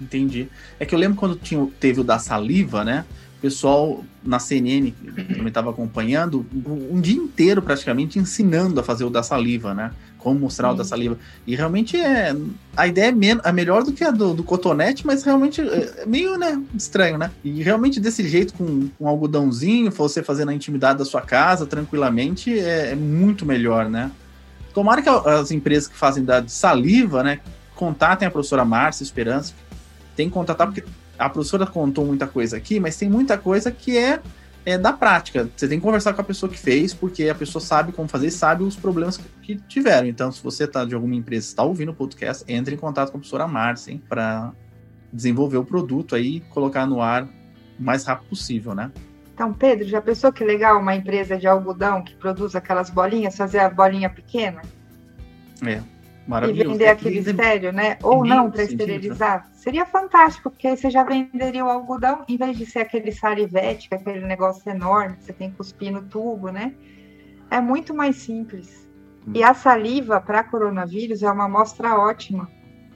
[0.00, 0.48] Entendi.
[0.78, 3.04] É que eu lembro quando tinha, teve o da saliva, né?
[3.38, 9.04] O pessoal na CNN, que também estava acompanhando, um dia inteiro praticamente ensinando a fazer
[9.04, 9.92] o da saliva, né?
[10.20, 11.18] Como o da saliva.
[11.46, 12.36] E realmente é.
[12.76, 16.02] A ideia é, men é melhor do que a do, do cotonete, mas realmente é,
[16.02, 17.30] é meio né, estranho, né?
[17.42, 22.58] E realmente desse jeito, com um algodãozinho, você fazer na intimidade da sua casa, tranquilamente,
[22.58, 24.10] é, é muito melhor, né?
[24.74, 27.40] Tomara que as empresas que fazem da saliva, né,
[27.74, 29.52] contatem a professora Márcia Esperança,
[30.14, 30.84] tem que contatar, porque
[31.18, 34.20] a professora contou muita coisa aqui, mas tem muita coisa que é,
[34.64, 35.48] é da prática.
[35.56, 38.28] Você tem que conversar com a pessoa que fez, porque a pessoa sabe como fazer
[38.28, 40.06] e sabe os problemas que, tiveram.
[40.06, 43.16] Então, se você está de alguma empresa está ouvindo o podcast, entre em contato com
[43.16, 44.52] a professora Márcia, para
[45.12, 48.92] desenvolver o produto aí e colocar no ar o mais rápido possível, né?
[49.34, 53.58] Então, Pedro, já pensou que legal uma empresa de algodão que produz aquelas bolinhas, fazer
[53.58, 54.60] a bolinha pequena?
[55.66, 55.80] É.
[56.48, 57.98] E vender aquele estéreo, né?
[58.02, 59.50] Ou não para esterilizar.
[59.52, 63.88] Seria fantástico, porque aí você já venderia o algodão, em vez de ser aquele sarivete,
[63.88, 66.72] que é aquele negócio enorme, que você tem que cuspir no tubo, né?
[67.50, 68.88] É muito mais simples.
[69.26, 69.32] Hum.
[69.34, 72.48] E a saliva para coronavírus é uma amostra ótima,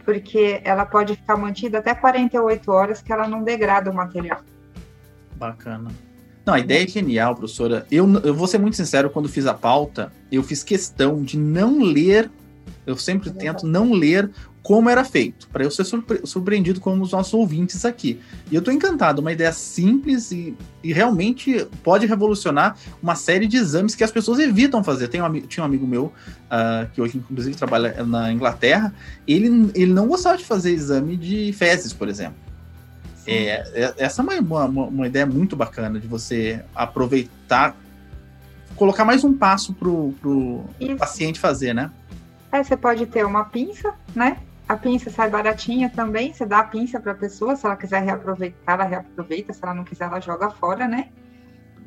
[0.04, 4.40] porque ela pode ficar mantida até 48 horas, que ela não degrada o material.
[5.36, 5.90] Bacana.
[6.46, 7.86] Não, a ideia é genial, professora.
[7.90, 11.82] Eu, eu vou ser muito sincero, quando fiz a pauta, eu fiz questão de não
[11.82, 12.30] ler
[12.86, 14.30] eu sempre tento não ler
[14.64, 18.18] como era feito, para eu ser surpre surpreendido como os nossos ouvintes aqui.
[18.50, 23.58] E eu estou encantado, uma ideia simples e, e, realmente pode revolucionar uma série de
[23.58, 25.08] exames que as pessoas evitam fazer.
[25.08, 28.94] Tem um, tinha um amigo meu, uh, que hoje inclusive trabalha na Inglaterra,
[29.28, 32.44] ele, ele não gostava de fazer exame de fezes, por exemplo.
[33.26, 37.76] É, é, essa é uma, uma, uma, ideia muito bacana de você aproveitar,
[38.76, 40.64] colocar mais um passo pro, pro
[40.98, 41.90] paciente fazer, né?
[42.54, 44.36] Aí você pode ter uma pinça, né?
[44.68, 48.00] A pinça sai baratinha também, você dá a pinça para a pessoa, se ela quiser
[48.04, 51.08] reaproveitar, ela reaproveita, se ela não quiser, ela joga fora, né?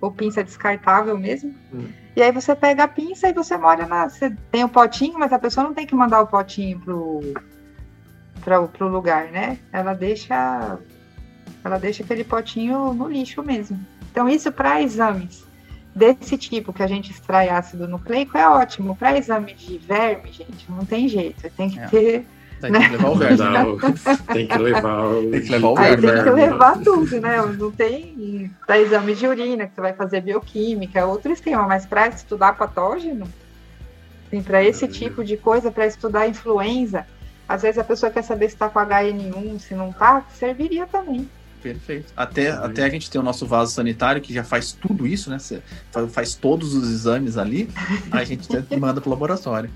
[0.01, 1.55] Ou pinça descartável mesmo.
[1.74, 1.88] Hum.
[2.18, 4.09] E aí você pega a pinça e você molha na.
[4.09, 7.22] Você tem o potinho, mas a pessoa não tem que mandar o potinho pro,
[8.41, 9.57] pro, pro lugar, né?
[9.72, 10.78] Ela deixa.
[11.63, 13.80] Ela deixa aquele potinho no lixo mesmo.
[14.11, 15.46] Então, isso para exames
[15.97, 18.95] desse tipo que a gente extrai ácido nucleico é ótimo.
[18.95, 21.49] Para exame de verme, gente, não tem jeito.
[21.57, 21.87] Tem que é.
[21.87, 22.27] ter.
[22.61, 22.79] Tem né?
[22.79, 23.37] que levar o verme.
[24.33, 26.09] tem que levar o, tem que levar o verme.
[26.09, 27.37] Aí tem que levar tudo, né?
[27.57, 28.51] Não tem.
[28.65, 32.55] Para exame de urina, que você vai fazer bioquímica, é outro esquema, mas para estudar
[32.55, 33.27] patógeno,
[34.45, 37.05] para esse tipo de coisa, para estudar influenza,
[37.49, 41.27] às vezes a pessoa quer saber se está com HN1, se não está, serviria também.
[41.62, 42.14] Perfeito.
[42.16, 45.39] Até, até a gente tem o nosso vaso sanitário que já faz tudo isso, né?
[45.39, 45.62] Você
[46.10, 47.70] faz todos os exames ali,
[48.12, 48.47] a gente
[48.78, 49.70] manda pro laboratório.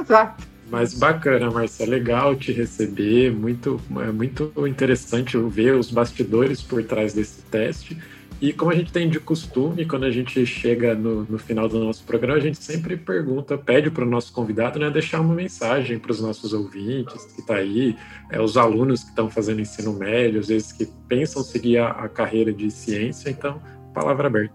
[0.00, 0.46] Exato.
[0.70, 7.14] Mas bacana, Marcia, legal te receber, muito, é muito interessante ver os bastidores por trás
[7.14, 7.96] desse teste.
[8.40, 11.82] E como a gente tem de costume, quando a gente chega no, no final do
[11.82, 15.98] nosso programa, a gente sempre pergunta, pede para o nosso convidado né, deixar uma mensagem
[15.98, 17.96] para os nossos ouvintes que está aí,
[18.30, 22.08] é, os alunos que estão fazendo ensino médio, às vezes que pensam seguir a, a
[22.08, 23.28] carreira de ciência.
[23.28, 23.60] Então,
[23.92, 24.54] palavra aberta.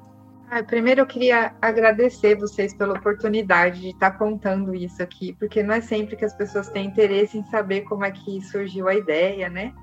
[0.49, 5.61] Ah, primeiro eu queria agradecer vocês pela oportunidade de estar tá contando isso aqui, porque
[5.61, 8.95] não é sempre que as pessoas têm interesse em saber como é que surgiu a
[8.95, 9.73] ideia, né?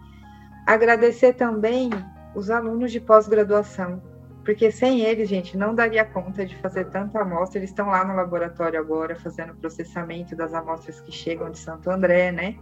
[0.67, 1.91] Agradecer também
[2.35, 4.03] os alunos de pós-graduação,
[4.45, 7.59] porque sem eles, gente, não daria conta de fazer tanta amostra.
[7.59, 11.91] Eles estão lá no laboratório agora fazendo o processamento das amostras que chegam de Santo
[11.91, 12.57] André, né?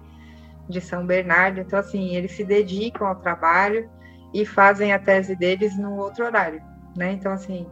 [0.68, 1.60] De São Bernardo.
[1.60, 3.88] Então, assim, eles se dedicam ao trabalho
[4.34, 6.60] e fazem a tese deles no outro horário,
[6.96, 7.12] né?
[7.12, 7.66] Então, assim,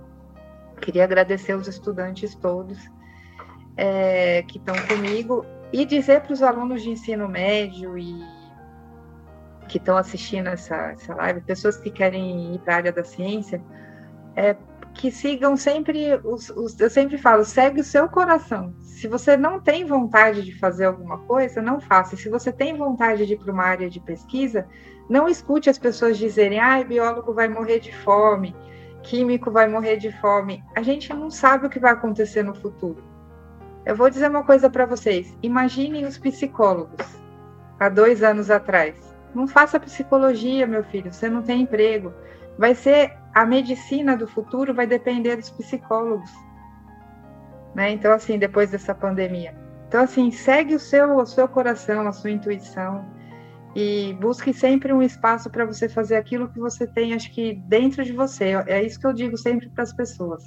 [0.81, 2.79] queria agradecer os estudantes todos
[3.77, 8.36] é, que estão comigo e dizer para os alunos de ensino médio e
[9.69, 13.63] que estão assistindo essa, essa live, pessoas que querem ir para a área da ciência,
[14.35, 14.57] é,
[14.95, 18.75] que sigam sempre, os, os, eu sempre falo, segue o seu coração.
[18.81, 22.17] Se você não tem vontade de fazer alguma coisa, não faça.
[22.17, 24.67] Se você tem vontade de ir para uma área de pesquisa,
[25.09, 28.57] não escute as pessoas dizerem, ah, biólogo vai morrer de fome,
[29.03, 30.65] químico vai morrer de fome.
[30.75, 33.05] A gente não sabe o que vai acontecer no futuro.
[33.85, 35.37] Eu vou dizer uma coisa para vocês.
[35.43, 37.07] Imaginem os psicólogos
[37.79, 39.06] há dois anos atrás
[39.37, 42.11] Não faça psicologia, meu filho, você não tem emprego.
[42.57, 46.31] Vai ser a medicina do futuro vai depender dos psicólogos.
[47.75, 47.91] Né?
[47.91, 49.55] Então, assim, depois dessa pandemia.
[49.87, 53.05] Então, assim, segue o seu, o seu coração, a sua intuição
[53.75, 58.03] e busque sempre um espaço para você fazer aquilo que você tem, acho que dentro
[58.03, 58.55] de você.
[58.67, 60.43] É isso que eu digo sempre para as pessoas.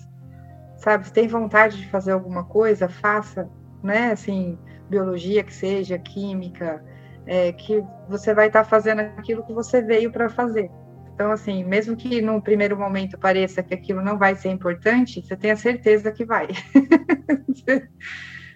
[0.77, 3.47] Sabe, se tem vontade de fazer alguma coisa, faça,
[3.83, 4.13] né?
[4.13, 4.57] Assim,
[4.89, 6.83] biologia que seja, química,
[7.25, 10.69] é, que você vai estar tá fazendo aquilo que você veio para fazer.
[11.13, 15.35] Então, assim, mesmo que no primeiro momento pareça que aquilo não vai ser importante, você
[15.35, 16.47] tenha certeza que vai.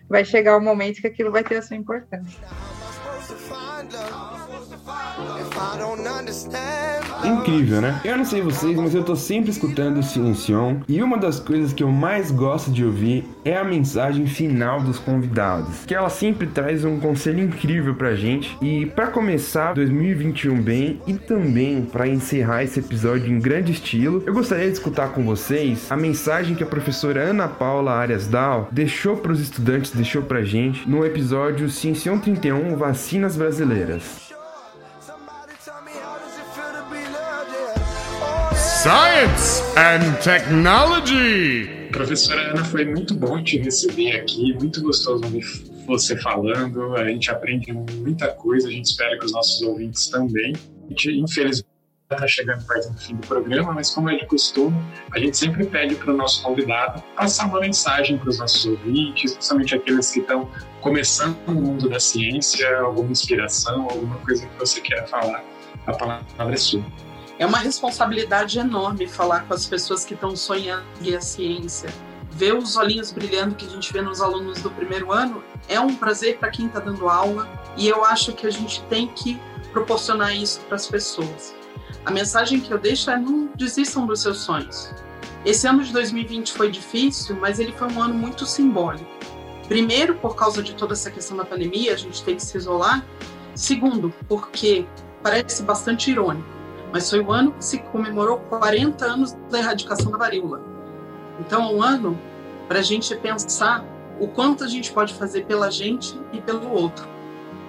[0.07, 2.39] vai chegar o momento que aquilo vai ter a sua importância.
[7.23, 8.01] Incrível, né?
[8.03, 11.71] Eu não sei vocês, mas eu tô sempre escutando o Silencion e uma das coisas
[11.71, 16.47] que eu mais gosto de ouvir é a mensagem final dos convidados, que ela sempre
[16.47, 18.57] traz um conselho incrível pra gente.
[18.61, 24.33] E para começar 2021 bem e também para encerrar esse episódio em grande estilo, eu
[24.33, 29.17] gostaria de escutar com vocês a mensagem que a professora Ana Paula Arias Dal deixou
[29.17, 34.32] para os estudantes, deixou pra gente no episódio Ciencião 31 Vacinas Brasileiras.
[38.83, 41.87] Science and Technology.
[41.93, 45.45] Professora Ana, foi muito bom te receber aqui, muito gostoso ouvir
[45.87, 46.93] você falando.
[46.97, 50.53] A gente aprende muita coisa, a gente espera que os nossos ouvintes também.
[50.85, 51.69] A gente, infelizmente,
[52.11, 54.75] está chegando perto do fim do programa, mas como é de costume,
[55.13, 59.31] a gente sempre pede para o nosso convidado passar uma mensagem para os nossos ouvintes,
[59.31, 64.81] principalmente aqueles que estão começando no mundo da ciência, alguma inspiração, alguma coisa que você
[64.81, 65.41] queira falar.
[65.87, 66.83] A palavra é sua.
[67.39, 71.89] É uma responsabilidade enorme falar com as pessoas que estão sonhando em ciência.
[72.29, 75.95] Ver os olhinhos brilhando que a gente vê nos alunos do primeiro ano é um
[75.95, 79.39] prazer para quem está dando aula e eu acho que a gente tem que
[79.71, 81.55] proporcionar isso para as pessoas.
[82.05, 84.91] A mensagem que eu deixo é não desistam dos seus sonhos.
[85.43, 89.09] Esse ano de 2020 foi difícil, mas ele foi um ano muito simbólico.
[89.67, 93.03] Primeiro, por causa de toda essa questão da pandemia, a gente tem que se isolar.
[93.55, 94.85] Segundo, porque
[95.21, 96.52] parece bastante irônico
[96.93, 100.61] mas foi o ano que se comemorou 40 anos da erradicação da varíola.
[101.39, 102.21] Então, é um ano
[102.67, 103.83] para a gente pensar
[104.19, 107.09] o quanto a gente pode fazer pela gente e pelo outro.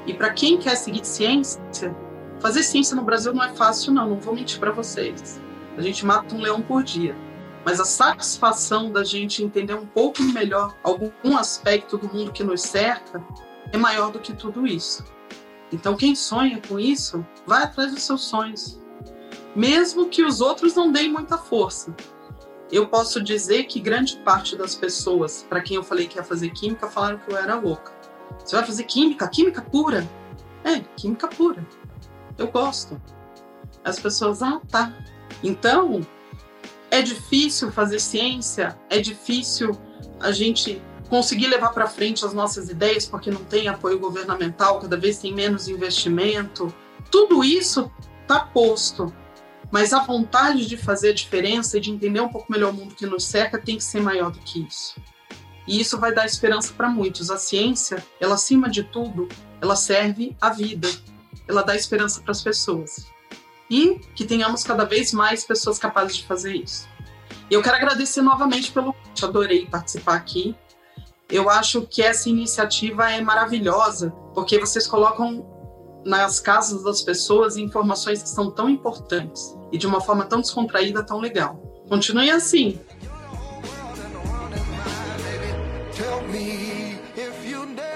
[0.06, 1.58] E para quem quer seguir ciência,
[2.38, 5.40] fazer ciência no Brasil não é fácil, não, não vou mentir para vocês.
[5.74, 7.16] A gente mata um leão por dia.
[7.64, 12.60] Mas a satisfação da gente entender um pouco melhor algum aspecto do mundo que nos
[12.60, 13.24] cerca
[13.72, 15.02] é maior do que tudo isso.
[15.72, 18.83] Então, quem sonha com isso, vai atrás dos seus sonhos
[19.54, 21.94] mesmo que os outros não deem muita força.
[22.70, 26.50] Eu posso dizer que grande parte das pessoas para quem eu falei que ia fazer
[26.50, 27.92] química falaram que eu era louca.
[28.44, 29.28] Você vai fazer química?
[29.28, 30.08] Química pura?
[30.64, 31.64] É, química pura.
[32.36, 33.00] Eu gosto.
[33.84, 34.92] As pessoas, ah, tá.
[35.42, 36.00] Então,
[36.90, 39.78] é difícil fazer ciência, é difícil
[40.20, 44.96] a gente conseguir levar para frente as nossas ideias porque não tem apoio governamental, cada
[44.96, 46.74] vez tem menos investimento.
[47.10, 47.90] Tudo isso
[48.22, 49.12] está posto
[49.70, 52.94] mas a vontade de fazer a diferença e de entender um pouco melhor o mundo
[52.94, 54.94] que nos cerca tem que ser maior do que isso.
[55.66, 57.30] E isso vai dar esperança para muitos.
[57.30, 59.28] A ciência, ela acima de tudo,
[59.60, 60.88] ela serve à vida.
[61.48, 63.06] Ela dá esperança para as pessoas.
[63.70, 66.86] E que tenhamos cada vez mais pessoas capazes de fazer isso.
[67.50, 68.94] Eu quero agradecer novamente pelo.
[69.22, 70.54] Adorei participar aqui.
[71.28, 75.53] Eu acho que essa iniciativa é maravilhosa, porque vocês colocam
[76.04, 81.02] nas casas das pessoas informações que são tão importantes e de uma forma tão descontraída,
[81.02, 81.56] tão legal.
[81.88, 82.78] Continue assim.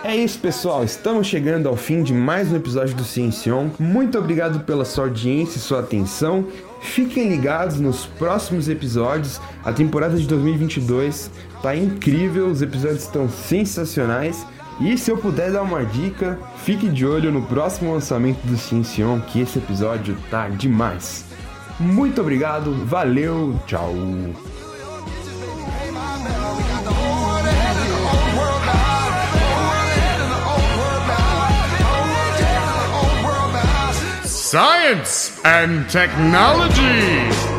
[0.05, 0.85] É isso, pessoal.
[0.85, 3.69] Estamos chegando ao fim de mais um episódio do Ciencion.
[3.79, 6.47] Muito obrigado pela sua audiência e sua atenção.
[6.81, 9.41] Fiquem ligados nos próximos episódios.
[9.65, 11.31] A temporada de 2022
[11.61, 14.47] tá incrível, os episódios estão sensacionais.
[14.81, 19.21] E se eu puder dar uma dica, fique de olho no próximo lançamento do Ciencion,
[19.21, 21.25] que esse episódio tá demais.
[21.81, 23.93] Muito obrigado, valeu, tchau.
[34.25, 37.58] Science and Technology.